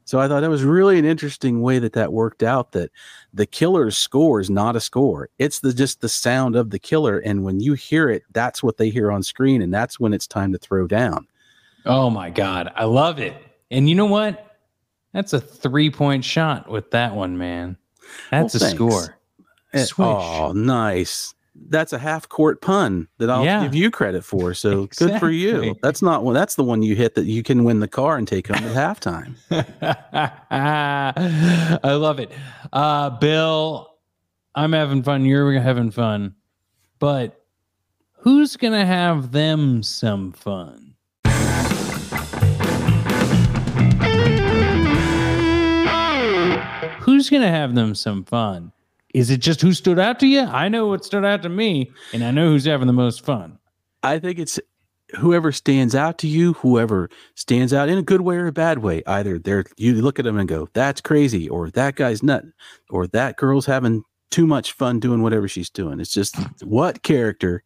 [0.03, 2.73] So I thought that was really an interesting way that that worked out.
[2.73, 2.91] That
[3.33, 7.17] the killer's score is not a score; it's the just the sound of the killer,
[7.17, 10.27] and when you hear it, that's what they hear on screen, and that's when it's
[10.27, 11.27] time to throw down.
[11.83, 13.35] Oh my god, I love it.
[13.71, 14.59] And you know what?
[15.13, 17.75] That's a three-point shot with that one, man.
[18.29, 18.75] That's Well, a thanks.
[18.75, 19.17] score.
[19.73, 20.07] Eh, Swish.
[20.07, 21.33] Oh, nice.
[21.69, 23.63] That's a half court pun that I'll Yeah.
[23.63, 24.53] give you credit for.
[24.53, 25.75] So good for you.
[25.81, 26.33] That's not one.
[26.33, 28.75] That's the one you hit that you can win the car and take home at
[28.75, 29.35] halftime.
[30.51, 32.31] I love it.
[32.71, 33.89] Uh, Bill,
[34.53, 35.25] I'm having fun.
[35.25, 36.35] You're having fun.
[36.99, 37.41] But
[38.19, 40.95] who's going to have them some fun?
[47.01, 48.71] Who's going to have them some fun?
[49.15, 50.41] Is it just who stood out to you?
[50.41, 53.57] I know what stood out to me, and I know who's having the most fun.
[54.03, 54.59] I think it's
[55.17, 58.79] whoever stands out to you, whoever stands out in a good way or a bad
[58.79, 59.03] way.
[59.07, 62.43] Either they're you look at them and go, "That's crazy," or "That guy's nut,"
[62.89, 67.63] or "That girl's having too much fun doing whatever she's doing." It's just what character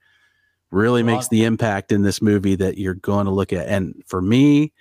[0.70, 3.68] really makes the impact in this movie that you're going to look at.
[3.68, 4.72] And for me,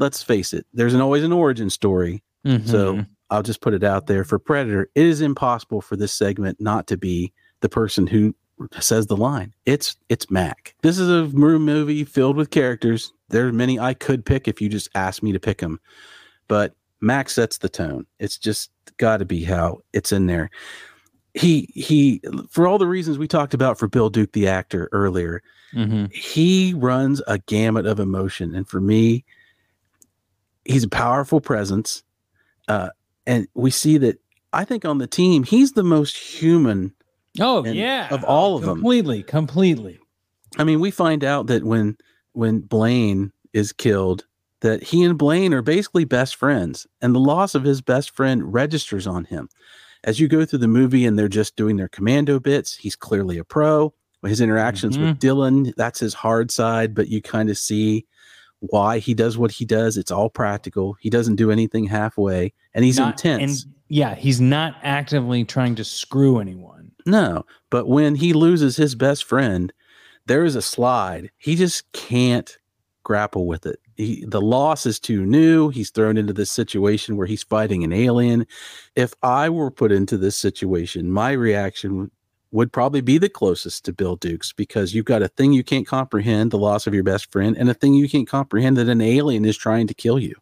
[0.00, 2.24] let's face it, there's an, always an origin story.
[2.64, 3.06] So Mhm.
[3.32, 4.90] I'll just put it out there for Predator.
[4.94, 8.34] It is impossible for this segment not to be the person who
[8.78, 9.52] says the line.
[9.66, 10.74] It's it's Mac.
[10.82, 13.12] This is a mo- movie filled with characters.
[13.30, 15.80] There are many I could pick if you just asked me to pick them,
[16.46, 18.06] but Mac sets the tone.
[18.20, 20.50] It's just got to be how it's in there.
[21.34, 25.42] He he for all the reasons we talked about for Bill Duke the actor earlier
[25.74, 26.12] Mhm.
[26.12, 29.24] he runs a gamut of emotion and for me
[30.66, 32.02] he's a powerful presence
[32.68, 32.90] uh,
[33.26, 34.18] and we see that
[34.52, 36.94] i think on the team he's the most human
[37.40, 38.74] Oh yeah, of all of 'em.
[38.74, 39.98] completely, completely.
[40.58, 41.96] i mean we find out that when
[42.32, 44.26] when blaine is killed
[44.62, 48.52] that he and Blaine are basically best friends, and the loss of his best friend
[48.52, 49.48] registers on him.
[50.04, 53.38] As you go through the movie and they're just doing their commando bits, he's clearly
[53.38, 53.92] a pro.
[54.24, 55.18] His interactions with mm-hmm.
[55.18, 58.06] Dillon, that's his hard side, but you kind of see
[58.70, 59.96] why he does what he does.
[59.96, 60.96] It's all practical.
[61.00, 63.64] He doesn't do anything halfway, and he's Not- intense.
[63.64, 66.92] And yeah, he's not actively trying to screw anyone.
[67.04, 69.72] No, but when he loses his best friend,
[70.26, 71.30] there is a slide.
[71.38, 72.56] He just can't
[73.02, 73.80] grapple with it.
[73.96, 75.68] He, the loss is too new.
[75.68, 78.46] He's thrown into this situation where he's fighting an alien.
[78.94, 82.10] If I were put into this situation, my reaction
[82.52, 85.86] would- probably be the closest to Bill Duke's because you've got a thing you can't
[85.86, 89.00] comprehend, the loss of your best friend, and a thing you can't comprehend that an
[89.00, 90.34] alien is trying to kill you.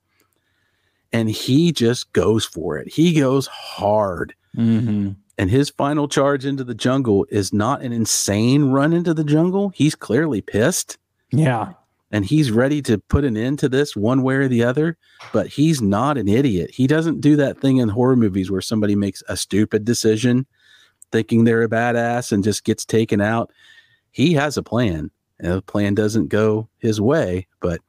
[1.12, 2.88] And he just goes for it.
[2.92, 5.10] He goes hard Mm-hmm.
[5.38, 9.70] and his final charge into the jungle is not an insane run into the jungle.
[9.76, 10.98] He's clearly pissed
[11.30, 11.74] Yeah.
[12.10, 14.98] and he's ready to put an end to this one way or the other,
[15.32, 16.72] but he's not an idiot.
[16.72, 20.46] He doesn't do that thing in horror movies where somebody makes a stupid decision
[21.12, 23.50] thinking they're a badass and just gets taken out.
[24.10, 25.10] He has a plan.
[25.38, 27.80] And the plan doesn't go his way, but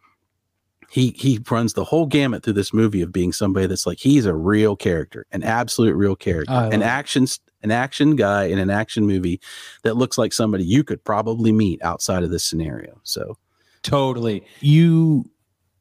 [0.89, 4.25] he he runs the whole gamut through this movie of being somebody that's like he's
[4.25, 7.27] a real character, an absolute real character, love an action
[7.61, 9.39] an action guy in an action movie
[9.83, 12.99] that looks like somebody you could probably meet outside of this scenario.
[13.03, 13.37] So
[13.83, 14.43] Totally.
[14.59, 15.29] You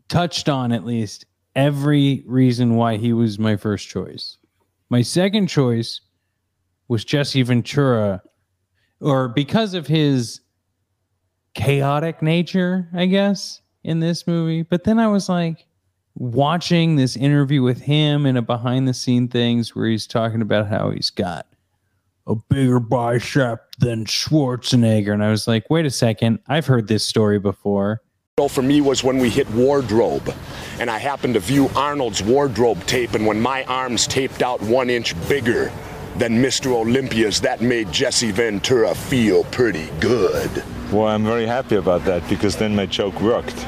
[0.09, 4.39] touched on at least every reason why he was my first choice.
[4.89, 6.01] My second choice
[6.91, 8.21] was Jesse Ventura,
[9.01, 10.41] or because of his
[11.55, 14.63] chaotic nature, I guess, in this movie.
[14.63, 15.67] But then I was like,
[16.17, 20.67] watching this interview with him in a behind the scene things where he's talking about
[20.67, 21.47] how he's got
[22.27, 25.13] a bigger bicep than Schwarzenegger.
[25.13, 28.03] And I was like, wait a second, I've heard this story before.
[28.49, 30.35] For me was when we hit wardrobe
[30.81, 34.91] and I happened to view Arnold's wardrobe tape and when my arms taped out one
[34.91, 35.71] inch bigger
[36.17, 36.73] than Mr.
[36.73, 40.51] Olympia's that made Jesse Ventura feel pretty good.
[40.93, 43.65] Well, I'm very happy about that because then my joke worked.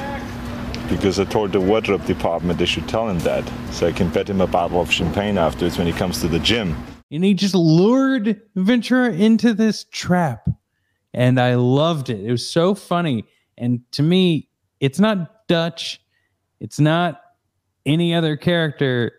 [0.89, 4.29] Because I told the wardrobe department they should tell him that, so I can bet
[4.29, 6.77] him a bottle of champagne afterwards when he comes to the gym.
[7.11, 10.49] And he just lured Ventura into this trap.
[11.15, 12.25] And I loved it.
[12.25, 13.25] It was so funny.
[13.57, 14.49] And to me,
[14.81, 16.01] it's not Dutch.
[16.59, 17.21] It's not
[17.87, 19.13] any other character.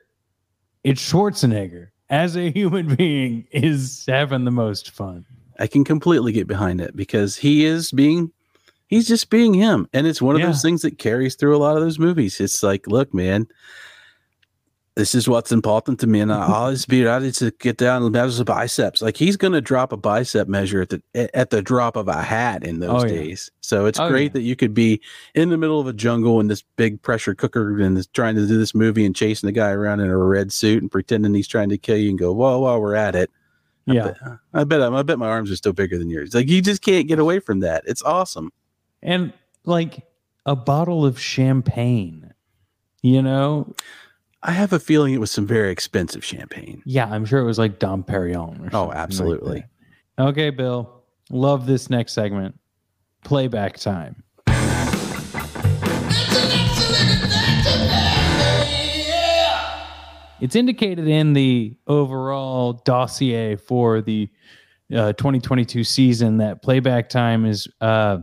[0.84, 5.26] It's Schwarzenegger as a human being is having the most fun.
[5.58, 8.32] I can completely get behind it because he is being
[8.88, 9.88] he's just being him.
[9.93, 10.47] And it's one of Yeah.
[10.47, 12.39] those things that carries through a lot of those movies.
[12.39, 13.47] It's like, look, man,
[14.96, 16.20] this is what's important to me.
[16.20, 16.54] And I mm-hmm.
[16.54, 19.02] always be ready to get down and measure the biceps.
[19.02, 22.64] Like he's gonna drop a bicep measure at the at the drop of a hat
[22.64, 23.14] in oh, those Oh, yeah.
[23.14, 23.52] days.
[23.62, 24.34] So it's Oh, great yeah.
[24.34, 25.02] that you could be
[25.34, 28.46] in the middle of a jungle in this big pressure cooker and is trying to
[28.46, 31.48] do this movie and chasing the guy around in a red suit and pretending he's
[31.48, 33.32] trying to kill you and go, well, while we're at it.
[33.86, 34.14] Yeah.
[34.26, 36.34] Uh, I bet I bet my arms are still bigger than yours.
[36.34, 37.84] Like you just can't get away from that.
[37.86, 38.52] It's awesome.
[39.02, 39.34] And
[39.66, 40.08] like
[40.46, 42.34] a bottle of champagne,
[43.02, 43.74] you know?
[44.46, 46.82] I have a feeling it was some very expensive champagne.
[46.86, 48.66] Yeah, I'm sure it was like Dom Perignon.
[48.66, 49.64] Or Oh, absolutely.
[50.18, 50.24] that.
[50.28, 51.02] okay, Bill.
[51.30, 52.60] Love this next segment.
[53.24, 54.22] Playback time.
[60.42, 64.28] It's indicated in the overall dossier for the
[64.94, 68.18] uh, 2022 season that playback time is uh,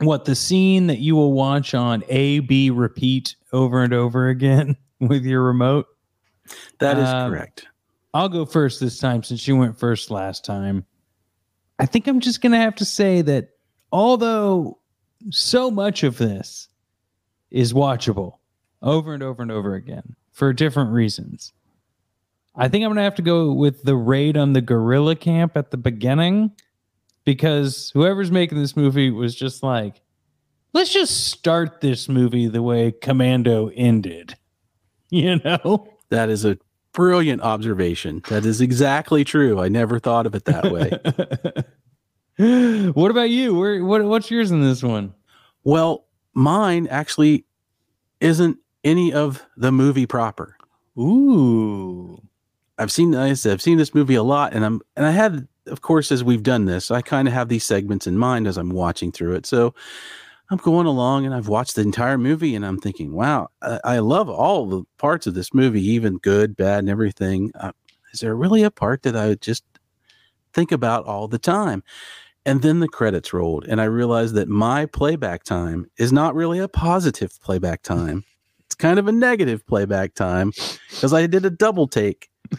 [0.00, 4.76] what the scene that you will watch on A, B, repeat over and over again
[5.08, 5.86] with your remote.
[6.78, 7.66] That is Um, correct.
[8.12, 10.84] I'll go first this time since you went first last time.
[11.78, 13.50] I think I'm just going to have to say that
[13.90, 14.78] although
[15.30, 16.68] so much of this
[17.50, 18.38] is watchable
[18.82, 21.52] over and over and over again for different reasons,
[22.54, 25.56] I think I'm going to have to go with the raid on the guerrilla camp
[25.56, 26.52] at the beginning
[27.24, 30.00] because whoever's making this movie was just like,
[30.72, 34.36] let's just start this movie the way Commando ended.
[35.10, 35.86] You know?
[36.08, 36.58] That is a
[36.92, 38.22] brilliant observation.
[38.28, 39.60] That is exactly true.
[39.60, 40.90] I never thought of it that way.
[42.92, 43.54] what about you?
[43.54, 45.14] Where what what's yours in this one?
[45.64, 47.46] well, mine actually
[48.20, 50.56] isn't any of the movie proper.
[50.98, 52.20] Ooh.
[52.78, 55.80] I've seen said, I've seen this movie a lot, and I'm and I had, of
[55.80, 58.70] course, as we've done this, I kind of have these segments in mind as I'm
[58.70, 59.46] watching through it.
[59.46, 59.74] So
[60.50, 63.98] I'm going along, and I've watched the entire movie, and I'm thinking, wow, I, I
[64.00, 67.50] love all the parts of this movie, even good, bad, and everything.
[67.58, 67.72] Uh,
[68.12, 69.64] is there really a part that I would just
[70.52, 71.82] think about all the time?
[72.46, 76.58] And then the credits rolled, and I realized that my playback time is not really
[76.58, 78.24] a positive playback time.
[78.66, 80.52] It's kind of a negative playback time
[80.90, 82.28] because I did a double take.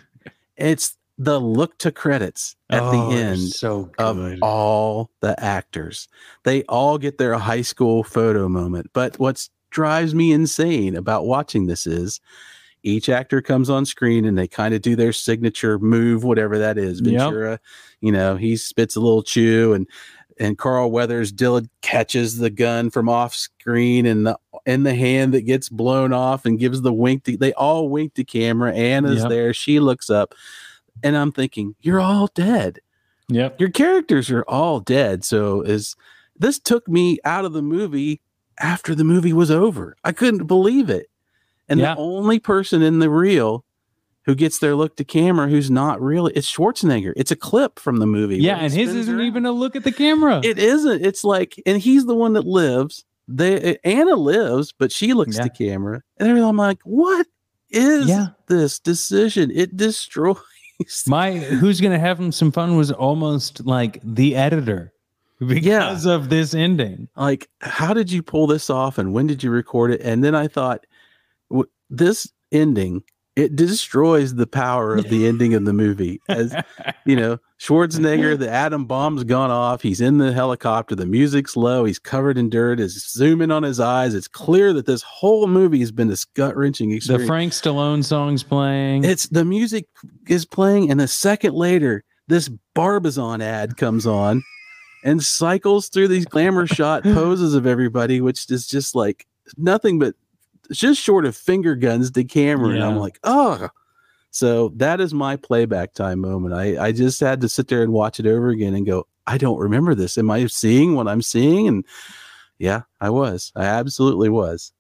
[0.58, 6.08] It's the look to credits at Oh, the end so of all the actors.
[6.44, 8.90] They all get their high school photo moment.
[8.94, 12.20] But what drives me insane about watching this is
[12.84, 16.78] each actor comes on screen and they kind of do their signature move, whatever that
[16.78, 17.02] is.
[17.02, 17.12] Yep.
[17.12, 17.60] Ventura,
[18.02, 19.88] you know, he spits a little chew and
[20.38, 25.34] and Carl Weathers Dillon catches the gun from off screen and the in the hand
[25.34, 28.74] that gets blown off and gives the wink to, they all wink to camera.
[28.74, 29.30] Anna's Yep.
[29.30, 30.34] there, she looks up,
[31.04, 32.80] and I'm thinking, You're all dead
[33.30, 33.50] Yeah.
[33.58, 35.24] your characters are all dead.
[35.24, 35.96] So is
[36.38, 38.22] this took me out of the movie
[38.60, 39.96] after the movie was over.
[40.04, 41.08] I couldn't believe it.
[41.70, 41.96] And Yeah.
[41.96, 43.64] the only person in the reel
[44.26, 47.14] who gets their look to camera who's not really it's Schwarzenegger.
[47.16, 48.38] It's a clip from the movie.
[48.38, 49.26] Yeah, and his isn't around.
[49.28, 50.42] even a look at the camera.
[50.44, 51.06] It isn't.
[51.06, 53.06] It's like, and he's the one that lives.
[53.28, 55.44] They Anna lives, but she looks Yeah.
[55.44, 56.38] to camera, and.
[56.40, 57.26] I'm like, what
[57.72, 58.28] is Yeah.
[58.48, 59.52] this decision?
[59.52, 60.38] It destroys.
[61.08, 62.32] My who's gonna have him?
[62.32, 64.92] Some fun was almost like the editor
[65.40, 67.08] because of this ending.
[67.16, 70.02] like how did you pull this off and when did you record it?
[70.02, 70.86] And then i thought
[71.50, 73.04] w- this ending
[73.36, 76.22] it destroys the power of the ending of the movie.
[76.30, 76.56] As
[77.06, 79.82] you know schwarzenegger the atom bomb's gone off.
[79.82, 80.96] He's in the helicopter.
[80.96, 81.86] The music's low.
[81.86, 82.80] He's covered in dirt.
[82.80, 84.14] Is zooming on his eyes.
[84.14, 87.24] It's clear that this whole movie has been this gut-wrenching experience.
[87.24, 89.04] The Frank Stallone song's playing.
[89.04, 89.88] it's the music
[90.28, 94.44] is playing, and a second later, this Barbizon ad comes on
[95.04, 99.28] and cycles through these glamour shot poses of everybody, which is just like
[99.58, 100.16] nothing but
[100.72, 102.70] just short of finger guns to camera.
[102.70, 103.70] And I'm like, oh.
[104.32, 106.54] So that is my playback time moment.
[106.54, 109.38] I, I just had to sit there and watch it over again and go, I
[109.38, 110.18] don't remember this.
[110.18, 111.68] Am I seeing what I'm seeing?
[111.68, 111.86] And
[112.60, 113.52] yeah, I was.
[113.56, 114.72] I absolutely was.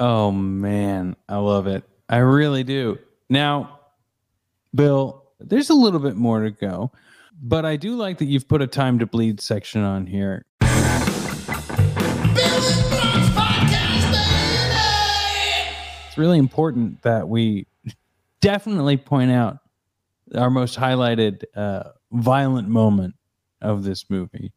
[0.00, 1.84] Oh man, I love it.
[2.08, 2.98] I really do.
[3.28, 3.80] Now,
[4.74, 6.90] Bill, there's a little bit more to go,
[7.42, 10.44] but I do like that you've put a time to bleed section on here.
[16.22, 17.66] Really important that we
[18.40, 19.58] definitely point out
[20.36, 23.16] our most highlighted uh, violent moment
[23.60, 24.52] of this movie.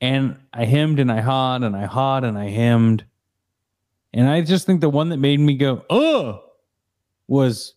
[0.00, 3.04] And I hemmed and I hawed and I hawed and I hemmed.
[4.14, 6.40] And I just think the one that made me go, oh,
[7.26, 7.74] was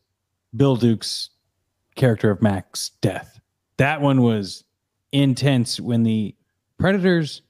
[0.56, 1.32] Bill Duke's
[1.96, 3.40] character of Mac's death.
[3.78, 4.64] That one was
[5.12, 6.36] intense when the
[6.78, 7.42] Predators,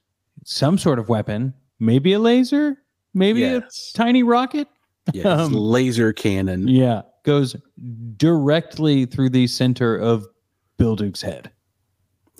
[0.44, 2.78] some sort of weapon, maybe a laser,
[3.12, 3.92] maybe Yes.
[3.94, 4.68] a tiny rocket,
[5.12, 5.26] Yes.
[5.26, 6.68] Um, laser cannon.
[6.68, 7.56] yeah, goes
[8.16, 10.26] directly through the center of
[10.78, 11.50] Bill Duke's head.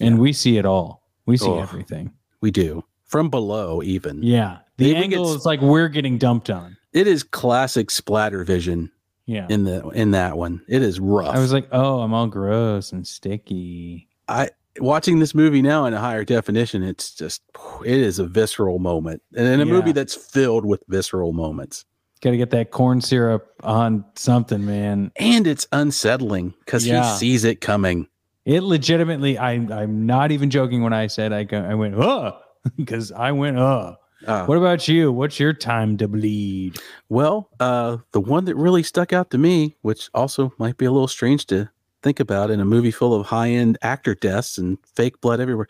[0.00, 1.02] And we see it all.
[1.26, 1.60] We see Oh.
[1.60, 2.12] everything.
[2.40, 2.84] We do.
[3.04, 4.22] From below, even.
[4.22, 4.58] Yeah.
[4.78, 6.76] The angle is like we're getting dumped on.
[6.92, 8.90] It is classic splatter vision
[9.26, 9.46] Yeah.
[9.50, 10.62] in the in that one.
[10.68, 11.34] It is rough.
[11.34, 14.08] I was like, oh, I'm all gross and sticky.
[14.28, 14.50] I
[14.80, 17.42] watching this movie now in a higher definition, it's just
[17.84, 19.22] it is a visceral moment.
[19.36, 19.72] And in a Yeah.
[19.72, 21.84] movie that's filled with visceral moments.
[22.22, 25.10] Got to get that corn syrup on something, man.
[25.16, 27.12] And it's unsettling because Yeah.
[27.12, 28.06] he sees it coming.
[28.44, 32.38] It legitimately, I, I'm not even joking when I said I go, I went, oh,
[32.76, 33.96] because I went, oh.
[34.24, 35.10] Uh, What about you?
[35.10, 36.78] What's your time to bleed?
[37.08, 40.92] Well, uh, the one that really stuck out to me, which also might be a
[40.92, 41.70] little strange to
[42.04, 45.66] think about in a movie full of high end actor deaths and fake blood everywhere,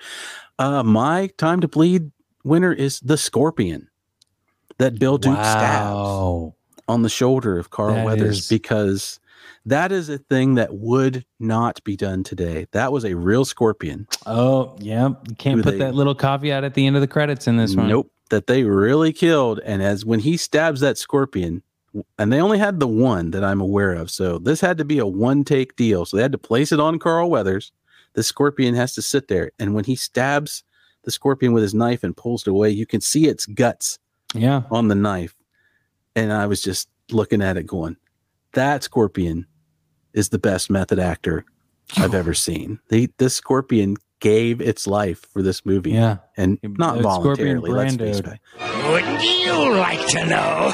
[0.59, 2.11] uh, my time to bleed
[2.45, 3.89] winner is the Scorpion
[4.83, 6.53] that Bill Duke stabs
[6.89, 9.21] on the shoulder of Carl That Weathers is- because
[9.65, 12.67] that is a thing that would not be done today.
[12.73, 14.09] That was a real scorpion.
[14.27, 15.11] Oh, yeah.
[15.29, 17.77] You can't put they- that little caveat at the end of the credits in this
[17.77, 17.89] one.
[17.89, 18.11] Nope.
[18.31, 19.61] That they really killed.
[19.65, 21.63] And as when he stabs that scorpion,
[22.19, 24.11] and they only had the one that I'm aware of.
[24.11, 26.07] So this had to be a one take deal.
[26.07, 27.71] So they had to place it on Carl Weathers.
[28.15, 29.53] The scorpion has to sit there.
[29.59, 30.65] And when he stabs
[31.05, 33.99] the scorpion with his knife and pulls it away, you can see its guts
[34.35, 34.63] Yeah.
[34.71, 35.35] on the knife.
[36.17, 37.97] And I was just looking at it going,
[38.55, 39.47] that scorpion
[40.13, 41.45] is the best method actor
[41.97, 42.79] I've ever seen.
[42.89, 45.91] The this scorpion gave its life for this movie.
[45.93, 46.19] Yeah.
[46.37, 47.71] And not that scorpion voluntarily.
[47.71, 48.39] Let's face brandoed.
[48.61, 48.91] it.
[48.91, 50.73] Wouldn't you like to know?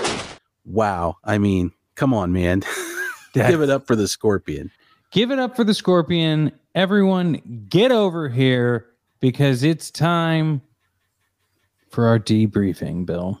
[0.64, 1.16] Wow.
[1.24, 2.62] I mean, come on, man.
[3.32, 4.70] Give it up for the scorpion.
[5.10, 6.52] Give it up for the scorpion.
[6.76, 8.86] Everyone, get over here
[9.18, 10.62] because it's time
[11.90, 13.40] for our debriefing, Bill.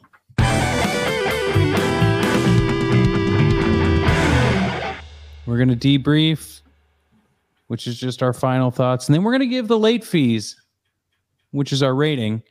[5.46, 6.60] We're going to debrief,
[7.68, 9.08] which is just our final thoughts.
[9.08, 10.60] And then we're going to give the late fees,
[11.50, 12.42] which is our rating.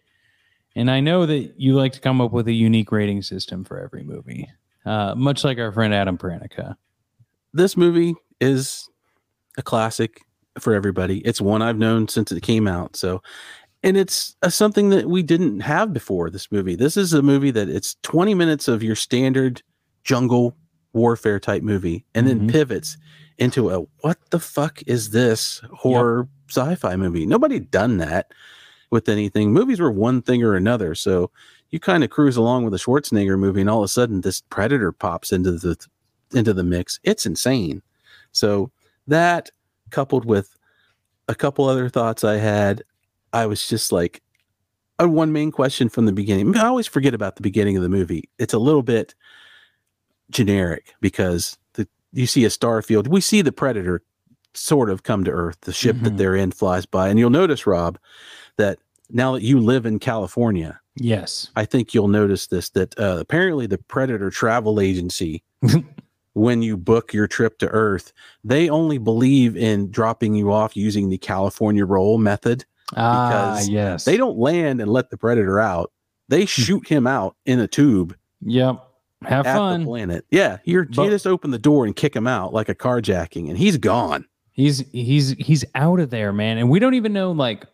[0.75, 3.79] And I know that you like to come up with a unique rating system for
[3.79, 4.49] every movie,
[4.85, 6.75] uh, much like our friend Adam Pranica.
[7.53, 8.89] This movie is
[9.57, 10.21] a classic
[10.59, 11.19] for everybody.
[11.19, 12.95] It's one I've known since it came out.
[12.95, 13.21] So,
[13.83, 16.75] and it's a, something that we didn't have before this movie.
[16.75, 19.61] This is a movie that it's 20 minutes of your standard
[20.03, 20.55] jungle
[20.93, 22.51] warfare type movie and then Mhm.
[22.51, 22.97] pivots
[23.37, 27.25] into a what the fuck is this horror sci-fi movie?
[27.25, 28.33] Nobody done that
[28.89, 29.53] with anything.
[29.53, 30.95] Movies were one thing or another.
[30.95, 31.29] So
[31.69, 34.41] you kind of cruise along with a Schwarzenegger movie and all of a sudden this
[34.49, 35.77] predator pops into the
[36.33, 36.99] into the mix.
[37.03, 37.81] It's insane.
[38.31, 38.71] So
[39.07, 39.51] that
[39.91, 40.55] coupled with
[41.27, 42.83] a couple other thoughts I had,
[43.33, 44.21] I was just like,
[45.01, 46.55] uh, one main question from the beginning.
[46.57, 48.29] I always forget about the beginning of the movie.
[48.37, 49.15] It's a little bit
[50.29, 53.07] generic because the you see a star field.
[53.07, 54.01] We see the predator
[54.53, 55.61] sort of come to Earth.
[55.61, 56.17] The ship that Mhm.
[56.17, 57.97] they're in flies by, and you'll notice, Rob,
[58.57, 61.49] that now that you live in California, Yes.
[61.55, 65.43] I think you'll notice this that uh, apparently the Predator Travel Agency,
[66.33, 68.11] when you book your trip to Earth,
[68.43, 72.65] they only believe in dropping you off using the California roll method.
[72.95, 74.05] Ah, Because yes.
[74.05, 75.91] They don't land and let the Predator out.
[76.27, 78.15] They shoot him out in a tube
[78.45, 78.83] Yep.
[79.23, 79.83] Have fun.
[79.83, 80.25] planet.
[80.31, 83.49] Yeah, you're, But- you just open the door and kick him out like a carjacking,
[83.49, 84.25] and he's gone.
[84.51, 86.57] He's he's he's out of there, man.
[86.57, 87.65] And we don't even know like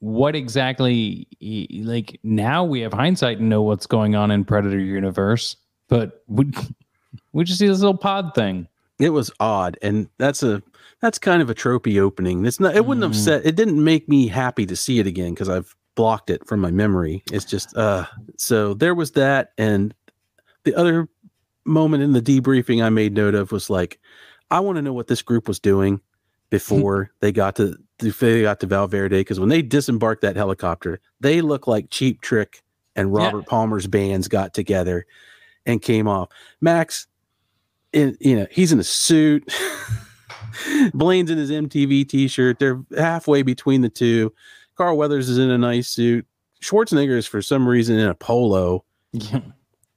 [0.00, 4.78] what exactly he- like now we have hindsight and know what's going on in Predator
[4.78, 5.56] universe,
[5.88, 6.50] but we
[7.32, 8.66] we just see this little pod thing.
[8.98, 10.62] it was odd and that's a
[11.02, 13.24] that's kind of a tropey opening it's not it wouldn't have Mm.
[13.24, 16.60] set it didn't make me happy to see it again because i've blocked it from
[16.60, 18.06] my memory it's just uh
[18.38, 19.92] so there was that and
[20.64, 21.08] the other
[21.66, 23.98] moment in the debriefing i made note of was like
[24.50, 26.00] i want to know what this group was doing
[26.50, 31.00] before they got to they got to Val Verde because when they disembarked that helicopter
[31.20, 32.62] they look like cheap trick
[32.96, 33.24] and Yeah.
[33.26, 35.04] robert palmer's bands got together
[35.66, 36.28] and came off
[36.60, 37.06] max
[37.92, 39.52] in you know he's in a suit
[40.94, 42.58] Blain's in his mtv t-shirt.
[42.58, 44.32] They're halfway between the two.
[44.76, 46.26] Carl weathers is in a nice suit.
[46.62, 48.84] Schwarzenegger is for some reason in a polo.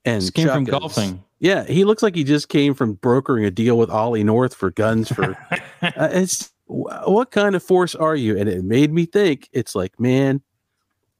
[0.05, 1.23] And Just came from is- golfing.
[1.39, 4.69] yeah he looks like he just came from brokering a deal with ollie north for
[4.71, 5.35] guns for
[5.81, 8.37] uh, it's what kind of force are you?
[8.37, 10.41] And it made me think it's like man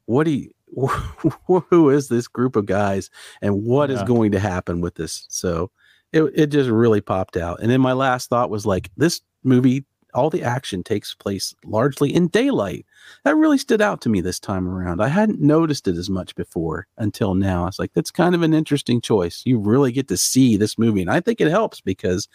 [0.05, 0.51] what do you
[1.47, 3.09] who is this group of guys
[3.41, 4.05] and what is Yeah.
[4.05, 5.25] going to happen with this?
[5.29, 5.71] So
[6.15, 7.59] it, it just really popped out.
[7.61, 12.15] And then my last thought was like this movie all the action takes place largely
[12.15, 12.85] in daylight.
[13.25, 15.01] That really stood out to me this time around.
[15.01, 17.63] I hadn't noticed it as much before until now.
[17.63, 19.41] I was like that's kind of an interesting choice.
[19.45, 22.29] You really get to see this movie and i think it helps because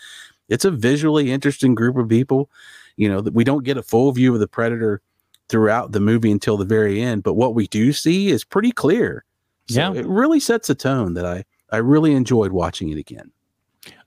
[0.50, 2.50] it's a visually interesting group of people.
[2.96, 5.00] You know that we don't get a full view of the predator
[5.48, 9.24] throughout the movie until the very end but what we do see is pretty clear.
[9.70, 10.00] So Yeah.
[10.00, 13.32] it really sets a tone that i i really enjoyed watching it again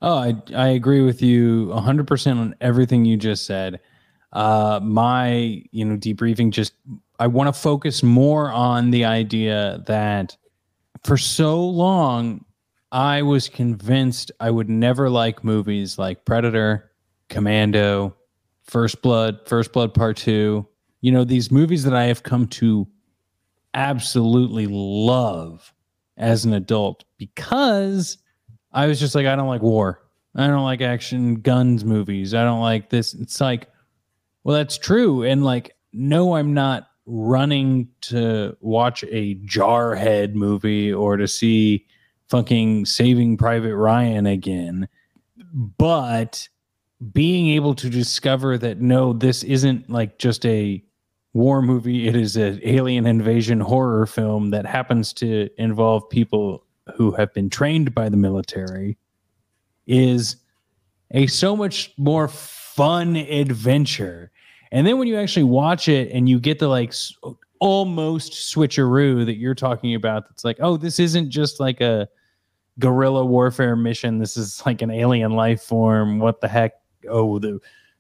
[0.02, 3.80] Oh, I, I agree with you 100% on everything you just said.
[4.32, 6.74] Uh, my, you know, debriefing just,
[7.20, 10.36] I want to focus more on the idea that
[11.04, 12.46] for so long,
[12.92, 16.92] I was convinced I would never like movies like Predator,
[17.30, 18.16] Commando,
[18.64, 20.68] First Blood, First Blood Part 2.
[21.02, 22.88] You know, these movies that I have come to
[23.74, 25.74] absolutely love
[26.18, 28.20] as an adult because
[28.74, 30.02] I was just like, I don't like war.
[30.36, 32.34] I don't like action guns movies.
[32.34, 33.14] I don't like this.
[33.14, 33.70] It's like,
[34.44, 35.24] well, that's true.
[35.24, 41.86] And like, no, I'm not running to watch a Jarhead movie or to see
[42.30, 44.88] fucking Saving Private Ryan again.
[45.54, 46.48] But
[47.12, 50.84] being able to discover that no, this isn't like just a
[51.34, 52.08] war movie.
[52.08, 56.66] It is an alien invasion horror film that happens to involve people
[56.96, 58.98] who have been trained by the military
[59.88, 60.38] is
[61.12, 64.32] a so much more fun adventure.
[64.72, 66.94] And then when you actually watch it and you get the like
[67.60, 72.08] almost switcheroo that you're talking about, that's like, oh, this isn't just like a
[72.80, 74.18] guerrilla warfare mission.
[74.18, 76.20] This is like an alien life form.
[76.20, 76.74] What the heck?
[77.08, 77.60] Oh, the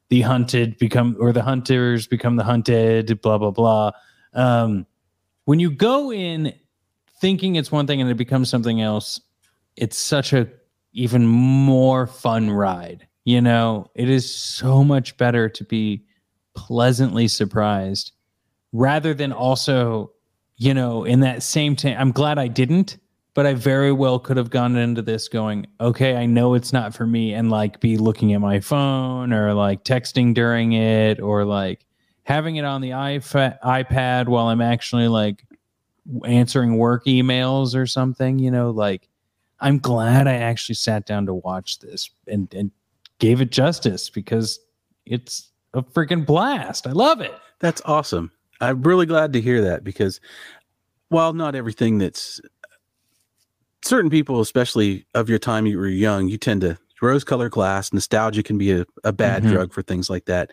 [0.09, 3.21] the hunted become or the hunters become the hunted.
[3.21, 3.91] Blah blah blah.
[4.33, 4.85] Um,
[5.45, 6.53] when you go in
[7.23, 9.21] thinking it's one thing and it becomes something else,
[9.77, 10.45] it's such a
[10.91, 13.07] even more fun ride.
[13.23, 16.03] You know, it is so much better to be
[16.53, 18.11] pleasantly surprised
[18.73, 20.11] rather than also,
[20.57, 21.95] you know, in that same time.
[21.97, 22.97] I'm glad I didn't,
[23.35, 26.93] but I very well could have gone into this going, okay, I know it's not
[26.93, 31.45] for me, and like be looking at my phone or like texting during it or
[31.45, 31.85] like
[32.23, 35.45] having it on the iPad, iPad while I'm actually like
[36.25, 38.39] answering work emails or something.
[38.39, 39.07] You know, like
[39.59, 42.71] I'm glad I actually sat down to watch this and and
[43.19, 44.59] gave it justice because
[45.05, 46.87] it's a freaking blast.
[46.87, 47.33] I love it.
[47.59, 48.31] That's awesome.
[48.61, 50.19] I'm really glad to hear that because
[51.09, 52.39] while not everything that's
[53.83, 57.91] certain people, especially of your time you were young, you tend to rose colored glass.
[57.91, 59.49] Nostalgia can be a, a bad Mhm.
[59.49, 60.51] drug for things like that.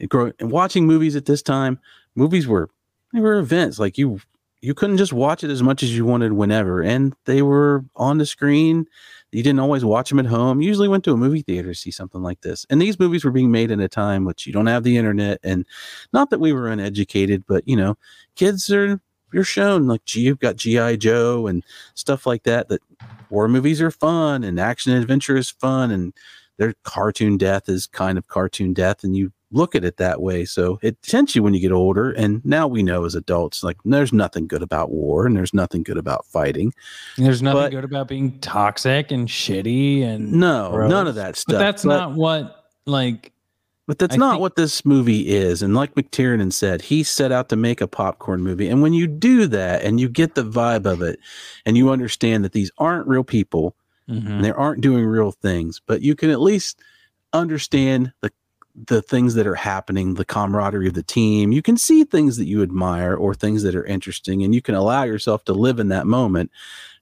[0.00, 1.78] And, grow, and watching movies at this time,
[2.14, 2.68] movies were
[3.14, 3.78] they were events.
[3.78, 4.20] Like you
[4.60, 8.18] you couldn't just watch it as much as you wanted whenever, and they were on
[8.18, 8.86] the screen.
[9.30, 10.60] You didn't always watch them at home.
[10.60, 12.64] You usually went to a movie theater to see something like this.
[12.70, 15.38] And these movies were being made in a time which you don't have the internet,
[15.42, 15.64] and
[16.12, 17.96] not that we were uneducated, but you know,
[18.34, 19.00] kids are
[19.32, 22.68] you're shown like gee, you've got GI Joe and stuff like that.
[22.68, 22.80] That
[23.30, 26.14] war movies are fun and action adventure is fun, and
[26.56, 30.44] their cartoon death is kind of cartoon death, and you look at it that way.
[30.44, 32.10] So it tempts you when you get older.
[32.10, 35.82] And now we know as adults, like there's nothing good about war and there's nothing
[35.82, 36.72] good about fighting.
[37.16, 40.90] And There's nothing But- good about being toxic and shitty and No, gross.
[40.90, 41.54] none of that stuff.
[41.54, 43.32] But that's not what like
[43.86, 45.62] But that's I not think- what this movie is.
[45.62, 48.68] And like McTiernan said, he set out to make a popcorn movie.
[48.68, 51.18] And when you do that and you get the vibe of it
[51.64, 53.74] and you understand that these aren't real people
[54.06, 54.26] mhm.
[54.28, 56.80] and they aren't doing real things, but you can at least
[57.32, 58.30] understand the
[58.86, 61.50] the things that are happening, the camaraderie of the team.
[61.52, 64.74] You can see things that you admire or things that are interesting, and you can
[64.74, 66.50] allow yourself to live in that moment,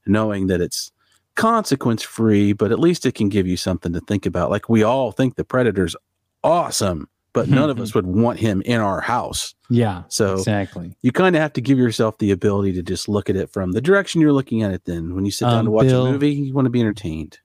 [0.05, 0.91] knowing that it's
[1.35, 4.49] consequence free, but at least it can give you something to think about.
[4.49, 5.95] Like we all think the predator's
[6.43, 9.53] awesome, but none of us would want him in our house.
[9.69, 10.95] yeah, So exactly.
[11.01, 13.73] you kind of have to give yourself the ability to just look at it from
[13.73, 14.85] the direction you're looking at it.
[14.85, 16.79] Then, when you sit down Um, to watch Bill- a movie, you want to be
[16.81, 17.37] entertained.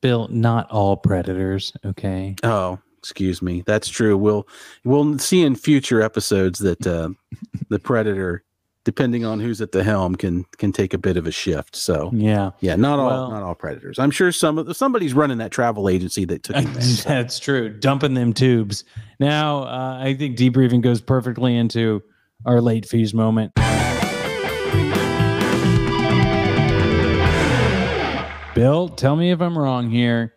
[0.00, 2.36] Bill, not all predators, okay?
[2.42, 3.62] Oh, excuse me.
[3.66, 4.16] That's true.
[4.16, 4.48] We'll
[4.84, 7.10] we'll see in future episodes that uh,
[7.68, 8.42] the predator,
[8.84, 11.76] depending on who's at the helm, can can take a bit of a shift.
[11.76, 12.52] So Yeah.
[12.60, 13.98] yeah, not all Well- not all predators.
[13.98, 17.04] I'm sure some of the, somebody's running that travel agency that took advantage.
[17.04, 17.68] That's true.
[17.78, 18.84] Dumping them tubes.
[19.20, 22.02] Now, uh, I think debriefing goes perfectly into
[22.46, 23.52] our late fees moment.
[28.54, 30.34] Bill, tell me if I'm wrong here.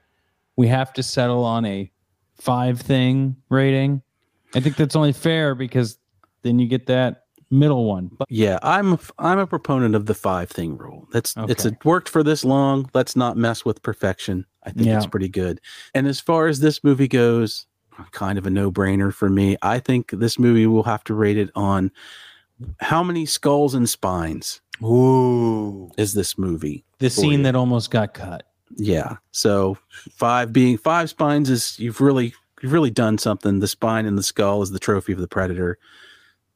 [0.55, 1.91] We have to settle on a
[2.37, 4.01] five thing rating.
[4.55, 5.97] I think that's only fair because
[6.43, 8.09] then you get that middle one.
[8.17, 11.07] But Yeah, I'm I'm a proponent of the five thing rule.
[11.11, 11.75] That's it's Okay.
[11.81, 12.89] a, worked for this long.
[12.93, 14.45] Let's not mess with perfection.
[14.63, 15.61] I think it's pretty good.
[15.93, 17.65] And as far as this movie goes,
[18.11, 19.57] kind of a no brainer for me.
[19.61, 21.91] I think this movie will have to rate it on
[22.79, 26.83] how many skulls and spines ooh, is this movie.
[26.99, 27.43] the scene you.
[27.43, 28.46] that almost got cut.
[28.75, 29.17] Yeah.
[29.31, 29.77] So
[30.11, 33.59] five being five spines is you've really you've really done something.
[33.59, 35.77] The spine and the skull is the trophy of the predator.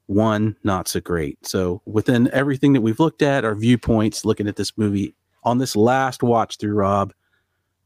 [0.07, 1.45] One not so great.
[1.45, 5.76] So within everything that we've looked at, our viewpoints, looking at this movie on this
[5.76, 7.14] last watch through Rob,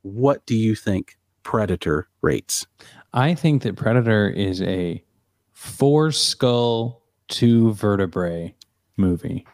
[0.02, 2.66] what do you think Predator rates?
[3.14, 5.04] I think that Predator is a
[5.54, 8.54] four skull, two vertebrae
[8.98, 9.46] movie.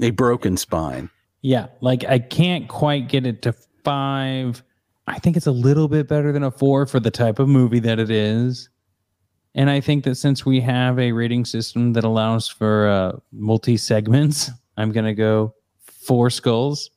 [0.00, 1.10] A broken spine.
[1.42, 3.54] Yeah, like I can't quite get it to
[3.88, 4.62] five.
[5.06, 7.80] I think it's a little bit better than a four for the type of movie
[7.80, 8.68] that it is.
[9.54, 13.76] And I think that since we have a rating system that allows for uh, multi
[13.76, 15.54] segments, I'm going to go
[15.86, 16.90] four skulls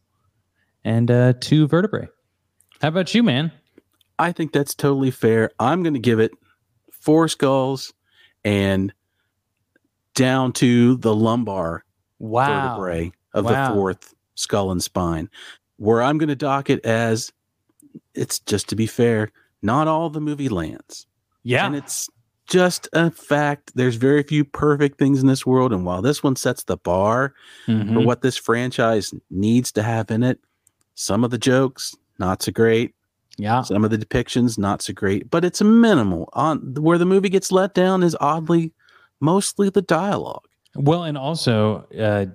[0.84, 2.08] and uh, two vertebrae.
[2.82, 3.52] How about you, man?
[4.20, 5.52] I think that's totally fair.
[5.60, 6.32] I'm going to give it
[6.92, 7.94] four skulls
[8.44, 8.94] and
[10.14, 11.86] down to the lumbar
[12.20, 13.70] vertebrae of Wow.
[13.70, 15.30] the fourth skull and spine.
[15.82, 17.32] Where I'm going to dock it as
[18.14, 19.30] it's just to be fair,
[19.64, 21.08] not all the movie lands.
[21.42, 21.66] Yeah.
[21.66, 22.08] And it's
[22.46, 23.72] just a fact.
[23.74, 25.74] There's very few perfect things in this world.
[25.74, 27.34] And while this one sets the bar
[27.66, 28.06] for Mhm.
[28.06, 30.40] what this franchise needs to have in it,
[30.94, 32.94] some of the jokes, not so great.
[33.40, 33.64] Yeah.
[33.64, 36.30] Some of the depictions, not so great, but it's minimal.
[36.34, 38.72] On where the movie gets let down is oddly
[39.20, 40.46] mostly the dialogue.
[40.76, 42.28] Well, and also, uh,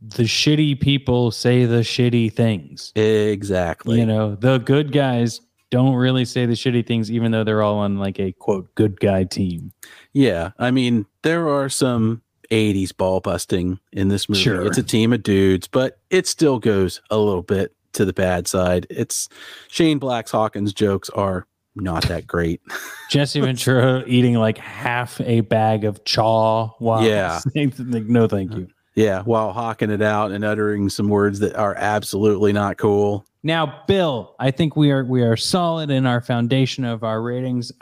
[0.00, 2.92] the shitty people say the shitty things.
[2.96, 3.98] Exactly.
[3.98, 5.40] You know, the good guys
[5.70, 9.00] don't really say the shitty things, even though they're all on like a quote good
[9.00, 9.72] guy team.
[10.12, 14.42] Yeah, I mean, there are some 80s ball busting in this movie.
[14.42, 14.66] Sure.
[14.66, 18.46] It's a team of dudes, but it still goes a little bit to the bad
[18.46, 18.86] side.
[18.90, 19.28] It's
[19.68, 22.60] Shane Black's Hawkins jokes are not that great.
[23.10, 27.38] Jesse Ventura eating like half a bag of chaw while Yeah.
[27.54, 28.68] saying no, thank uh, you.
[28.94, 33.24] Yeah, while hawking it out and uttering some words that are absolutely not cool.
[33.42, 37.72] Now, Bill, I think we are we are solid in our foundation of our ratings.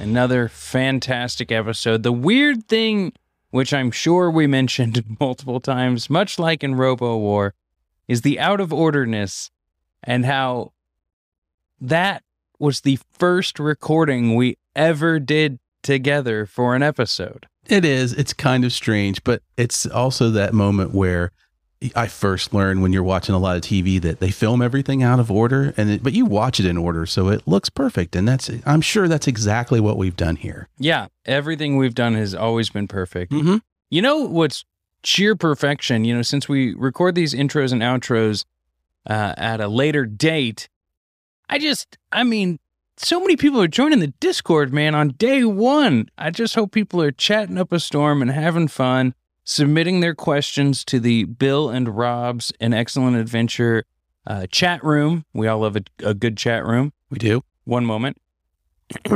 [0.00, 2.02] Another fantastic episode.
[2.02, 3.12] The weird thing,
[3.50, 7.52] which I'm sure we mentioned multiple times, much like in Robowar,
[8.08, 9.50] is the out of orderness
[10.02, 10.72] and how
[11.80, 12.22] that
[12.58, 17.46] was the first recording we ever did together for an episode.
[17.66, 18.12] It is.
[18.12, 21.32] It's kind of strange, but it's also that moment where
[21.94, 25.20] I first learned when you're watching a lot of TV that they film everything out
[25.20, 28.16] of order, and it, but you watch it in order, so it looks perfect.
[28.16, 30.68] And that's I'm sure that's exactly what we've done here.
[30.78, 33.32] Yeah, everything we've done has always been perfect.
[33.32, 33.58] Mm-hmm.
[33.90, 34.64] You know what's
[35.04, 36.04] sheer perfection?
[36.04, 38.44] You know, since we record these intros and outros
[39.06, 40.68] uh, at a later date,
[41.48, 42.58] I just, I mean,
[42.98, 46.08] so many people are joining the Discord, man, on day one.
[46.18, 50.84] I just hope people are chatting up a storm and having fun, submitting their questions
[50.86, 53.84] to the Bill and Rob's An Excellent Adventure
[54.26, 55.24] uh, chat room.
[55.32, 56.92] We all love a, a good chat room.
[57.10, 57.42] We do.
[57.64, 58.18] One moment.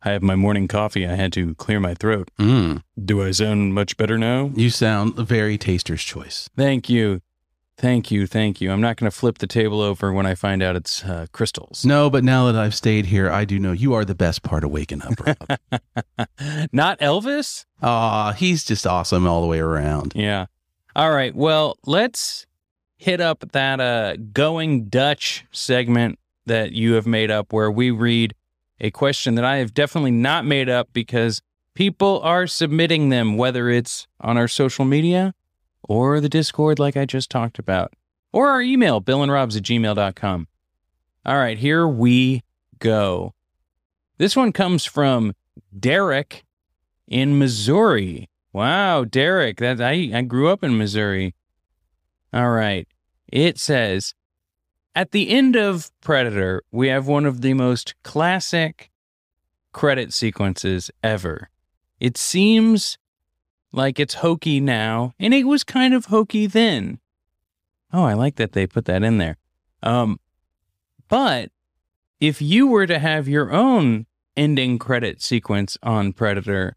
[0.00, 1.06] I have my morning coffee.
[1.06, 2.30] I had to clear my throat.
[2.38, 2.82] Mm.
[3.04, 4.50] Do I sound much better now?
[4.54, 6.48] You sound very taster's choice.
[6.56, 7.20] Thank you.
[7.78, 8.26] Thank you.
[8.26, 8.72] Thank you.
[8.72, 11.84] I'm not going to flip the table over when I find out it's uh, crystals.
[11.86, 14.64] No, but now that I've stayed here, I do know you are the best part
[14.64, 15.24] of waking up.
[15.24, 15.78] Rob.
[16.72, 17.66] not Elvis?
[17.80, 20.12] Aw, he's just awesome all the way around.
[20.16, 20.46] Yeah.
[20.96, 21.32] All right.
[21.32, 22.46] Well, let's
[22.96, 28.34] hit up that uh, Going Dutch segment that you have made up where we read
[28.80, 31.42] a question that I have definitely not made up because
[31.74, 35.32] people are submitting them, whether it's on our social media
[35.88, 37.94] or the Discord, like I just talked about,
[38.32, 40.46] or our email, billandrobs at gmail.com.
[41.26, 42.44] All right, here we
[42.78, 43.34] go.
[44.18, 45.34] This one comes from
[45.76, 46.44] Derek
[47.08, 48.28] in Missouri.
[48.52, 51.34] Wow, Derek, that I, I grew up in Missouri.
[52.32, 52.86] All right.
[53.30, 54.14] It says
[54.94, 58.90] at the end of Predator, we have one of the most classic
[59.72, 61.50] credit sequences ever.
[62.00, 62.98] It seems
[63.72, 66.98] like it's hokey now, and it was kind of hokey then.
[67.92, 69.36] Oh, I like that they put that in there.
[69.82, 70.18] Um,
[71.08, 71.50] but
[72.20, 74.06] if you were to have your own
[74.36, 76.76] ending credit sequence on Predator,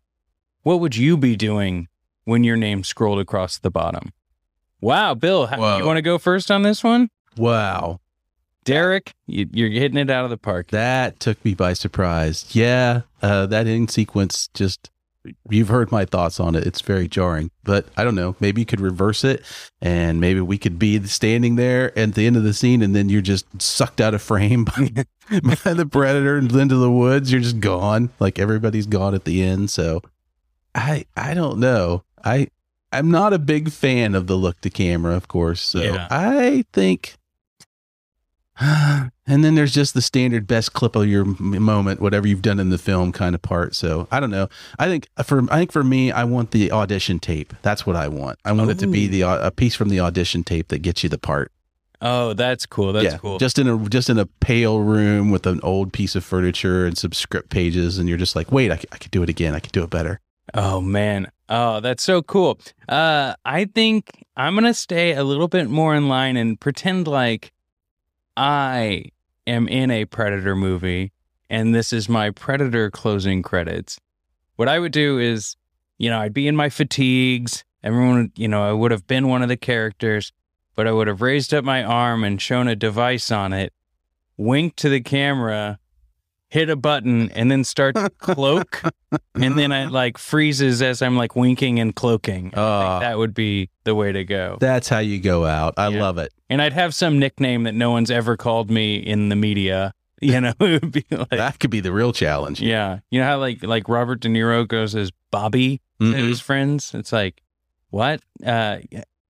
[0.64, 1.88] what would you be doing
[2.24, 4.14] when your name scrolled across the bottom?
[4.80, 5.78] Wow, Bill, Whoa.
[5.78, 7.10] you want to go first on this one?
[7.38, 8.00] Wow.
[8.64, 10.68] Derek, you, you're hitting it out of the park.
[10.68, 12.46] That took me by surprise.
[12.56, 14.90] Yeah, uh, that end sequence just.
[15.50, 16.66] You've heard my thoughts on it.
[16.66, 18.36] It's very jarring, but I don't know.
[18.40, 19.44] Maybe you could reverse it,
[19.82, 23.08] and maybe we could be standing there at the end of the scene, and then
[23.10, 27.32] you're just sucked out of frame by, by the predator and into the woods.
[27.32, 29.70] You're just gone, like everybody's gone at the end.
[29.70, 30.02] So,
[30.74, 32.04] I I don't know.
[32.24, 32.48] I
[32.92, 35.62] I'm not a big fan of the look to camera, of course.
[35.62, 36.08] So Yeah.
[36.10, 37.16] I think
[38.60, 42.70] and then there's just the standard best clip of your moment, whatever you've done in
[42.70, 43.76] the film kind of part.
[43.76, 44.50] So I don't know.
[44.78, 47.54] I think for I think for me, I want the audition tape.
[47.62, 48.40] That's what I want.
[48.46, 51.10] I want it to be the a piece from the audition tape that gets you
[51.10, 51.52] the part.
[52.02, 52.94] Oh, that's cool.
[52.94, 53.38] That's yeah, cool.
[53.38, 56.98] just in a just in a pale room with an old piece of furniture and
[56.98, 59.54] some script pages, and you're just like, wait, I, c- I could do it again.
[59.54, 60.20] I could do it better.
[60.54, 61.32] Oh man.
[61.48, 62.60] Oh, that's so cool.
[62.90, 67.08] Uh I think I'm going to stay a little bit more in line and pretend
[67.08, 67.52] like
[68.36, 69.06] I
[69.46, 71.12] am in a Predator movie
[71.52, 74.00] and this is my Predator closing credits.
[74.56, 75.58] What I would do is,
[75.98, 77.66] you know, I'd be in my fatigues.
[77.84, 80.32] Everyone, you know, I would have been one of the characters,
[80.76, 83.74] but I would have raised up my arm and shown a device on it,
[84.38, 85.78] winked to the camera,
[86.52, 88.82] hit a button, and then start to cloak
[89.36, 92.54] and then it like freezes as I'm like winking and cloaking.
[92.54, 94.58] Uh, that would be the way to go.
[94.60, 95.74] that's how you go out.
[95.78, 96.02] I Yeah.
[96.02, 96.32] love it.
[96.50, 99.94] And I'd have some nickname that no one's ever called me in the media.
[100.24, 102.62] You know, it would be like, that could be the real challenge.
[102.62, 103.00] yeah.
[103.10, 106.28] You know how like like Robert De Niro goes as Bobby to Mhm.
[106.28, 106.94] his friends?
[106.94, 107.42] It's like,
[107.90, 108.22] what?
[108.46, 108.78] Uh,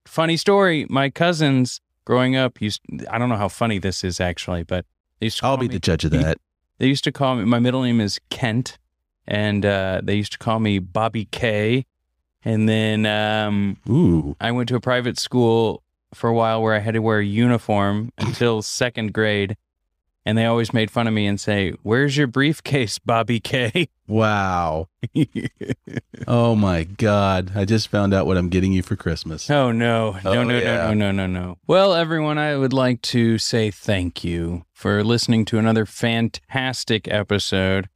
[0.04, 0.84] funny story.
[0.90, 2.82] My cousins growing up used.
[3.10, 4.84] I don't know how funny this is actually, but
[5.20, 6.36] they used to I'll be me- the judge of that.
[6.78, 7.44] They used to call me.
[7.44, 8.78] My middle name is Kent,
[9.26, 11.86] and uh, they used to call me Bobby K.
[12.44, 14.36] And then um, Ooh.
[14.40, 17.24] I went to a private school for a while where I had to wear a
[17.24, 19.56] uniform until second grade.
[20.24, 23.88] And they always made fun of me and say, Where's your briefcase, Bobby K?
[24.06, 24.88] Wow.
[26.28, 27.52] Oh my God.
[27.56, 29.50] I just found out what I'm getting you for Christmas.
[29.50, 30.12] oh, no.
[30.24, 30.76] No, Oh, no, yeah.
[30.88, 31.58] no, no, no, no, no.
[31.66, 37.88] Well, everyone, I would like to say thank you for listening to another fantastic episode.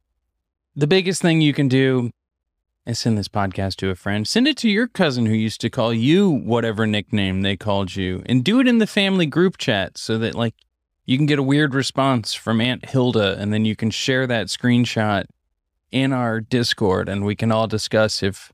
[0.75, 2.11] The biggest thing you can do
[2.85, 4.27] is send this podcast to a friend.
[4.27, 8.23] Send it to your cousin who used to call you whatever nickname they called you,
[8.25, 10.55] and do it in the family group chat so that, like,
[11.07, 14.47] you can get a weird response from Aunt Hilda, and then you can share that
[14.47, 15.23] screenshot
[15.89, 18.51] in our Discord, and we can all discuss if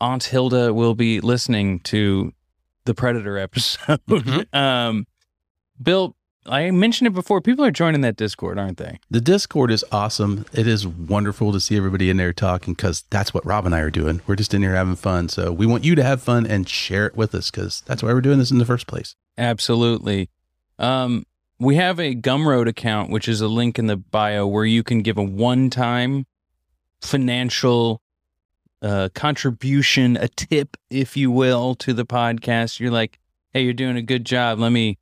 [0.00, 2.32] Aunt Hilda will be listening to
[2.84, 4.00] the Predator episode.
[4.52, 5.08] um,
[5.82, 6.14] Bill,
[6.46, 7.40] I mentioned it before.
[7.40, 9.00] People are joining that Discord, aren't they?
[9.10, 10.46] The Discord is awesome.
[10.52, 13.80] It is wonderful to see everybody in there talking because that's what Rob and I
[13.80, 14.20] are doing.
[14.28, 15.28] We're just in here having fun.
[15.28, 18.12] So we want you to have fun and share it with us because that's why
[18.12, 19.16] we're doing this in the first place.
[19.36, 20.30] Absolutely.
[20.78, 21.24] Um,
[21.60, 25.02] we have a Gumroad account, which is a link in the bio where you can
[25.02, 26.26] give a one time
[27.00, 28.00] financial
[28.82, 32.78] uh, contribution, a tip, if you will, to the podcast.
[32.80, 33.18] You're like,
[33.52, 34.58] hey, you're doing a good job.
[34.58, 34.98] Let me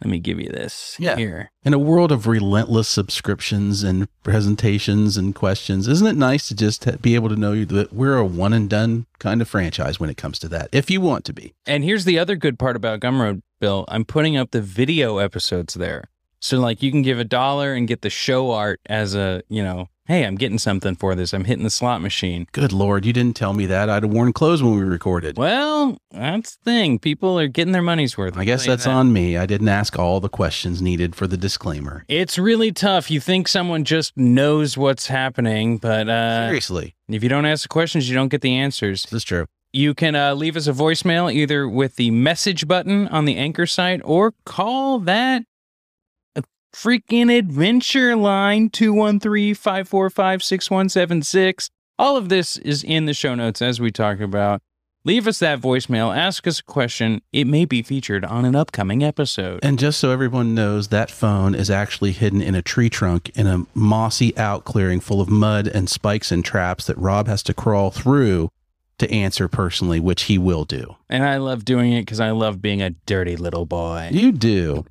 [0.00, 1.16] let me give you this Yeah.
[1.16, 1.50] here.
[1.64, 7.02] In a world of relentless subscriptions and presentations and questions, isn't it nice to just
[7.02, 10.16] be able to know that we're a one and done kind of franchise when it
[10.16, 11.52] comes to that, if you want to be?
[11.66, 13.84] And here's the other good part about Gumroad, Bill.
[13.88, 16.04] I'm putting up the video episodes there.
[16.40, 19.62] So like you can give a dollar and get the show art as a, you
[19.62, 21.34] know, hey, I'm getting something for this.
[21.34, 22.46] I'm hitting the slot machine.
[22.52, 23.90] Good Lord, you didn't tell me that.
[23.90, 25.36] I'd have worn clothes when we recorded.
[25.36, 26.98] Well, that's the thing.
[27.00, 28.38] People are getting their money's worth.
[28.38, 28.90] I guess I'll tell you that's that.
[28.92, 29.36] on me.
[29.36, 32.04] I didn't ask all the questions needed for the disclaimer.
[32.08, 33.10] It's really tough.
[33.10, 37.68] You think someone just knows what's happening, but uh, Seriously, if you don't ask the
[37.68, 39.02] questions, you don't get the answers.
[39.02, 39.46] this is true.
[39.78, 43.64] You can uh, leave us a voicemail either with the message button on the anchor
[43.64, 45.44] site or call that
[46.74, 51.70] freaking adventure line 213 545 6176.
[51.96, 54.62] All of this is in the show notes as we talk about.
[55.04, 57.22] Leave us that voicemail, ask us a question.
[57.32, 59.60] It may be featured on an upcoming episode.
[59.62, 63.46] And just so everyone knows, that phone is actually hidden in a tree trunk in
[63.46, 67.54] a mossy out clearing full of mud and spikes and traps that Rob has to
[67.54, 68.50] crawl through
[68.98, 70.96] to answer personally, which he will do.
[71.08, 74.10] And I love doing it because I love being a dirty little boy.
[74.12, 74.84] You do.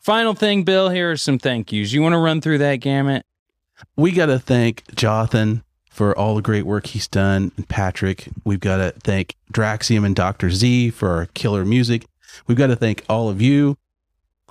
[0.00, 1.92] Final thing, Bill, here are some thank yous.
[1.92, 3.24] You want to run through that gamut?
[3.96, 8.28] We got to thank Jothan for all the great work he's done, and Patrick.
[8.44, 10.50] We've got to thank Draxiom and Dr.
[10.50, 12.04] Z for our killer music.
[12.46, 13.78] We've got to thank all of you.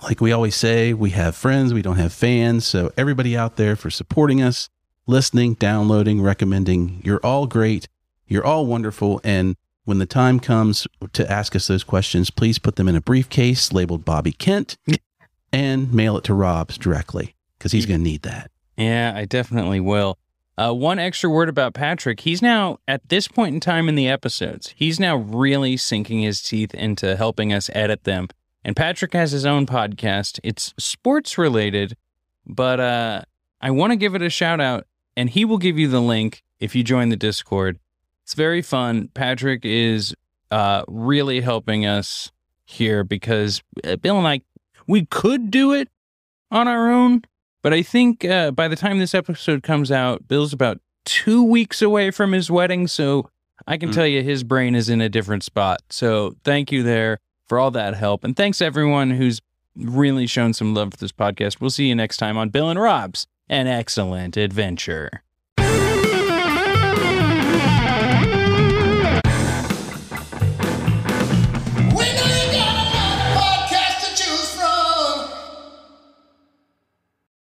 [0.02, 2.66] Like we always say, we have friends, we don't have fans.
[2.66, 4.68] So, everybody out there for supporting us,
[5.06, 7.00] listening, downloading, recommending.
[7.04, 7.88] You're all great.
[8.26, 9.20] You're all wonderful.
[9.24, 13.00] And when the time comes to ask us those questions, please put them in a
[13.00, 14.76] briefcase labeled Bobby Kent
[15.52, 18.50] and mail it to Rob's directly because he's going to need that.
[18.76, 20.18] Yeah, I definitely will.
[20.56, 22.20] Uh, one extra word about Patrick.
[22.20, 26.40] He's now, at this point in time in the episodes, he's now really sinking his
[26.42, 28.28] teeth into helping us edit them.
[28.64, 30.38] And Patrick has his own podcast.
[30.44, 31.96] It's sports related,
[32.46, 33.22] but uh,
[33.60, 36.42] I want to give it a shout out, and he will give you the link
[36.60, 37.78] if you join the Discord.
[38.24, 39.08] It's very fun.
[39.14, 40.14] Patrick is
[40.50, 42.32] uh, really helping us
[42.64, 44.40] here because uh, Bill and I,
[44.86, 45.88] we could do it
[46.50, 47.22] on our own,
[47.62, 51.82] but I think uh, by the time this episode comes out, Bill's about two weeks
[51.82, 52.86] away from his wedding.
[52.86, 53.28] So
[53.66, 53.94] I can Mm.
[53.94, 55.80] tell you his brain is in a different spot.
[55.90, 58.24] So thank you there for all that help.
[58.24, 59.40] And thanks everyone who's
[59.76, 61.60] really shown some love for this podcast.
[61.60, 65.22] We'll see you next time on Bill and Rob's An Excellent Adventure.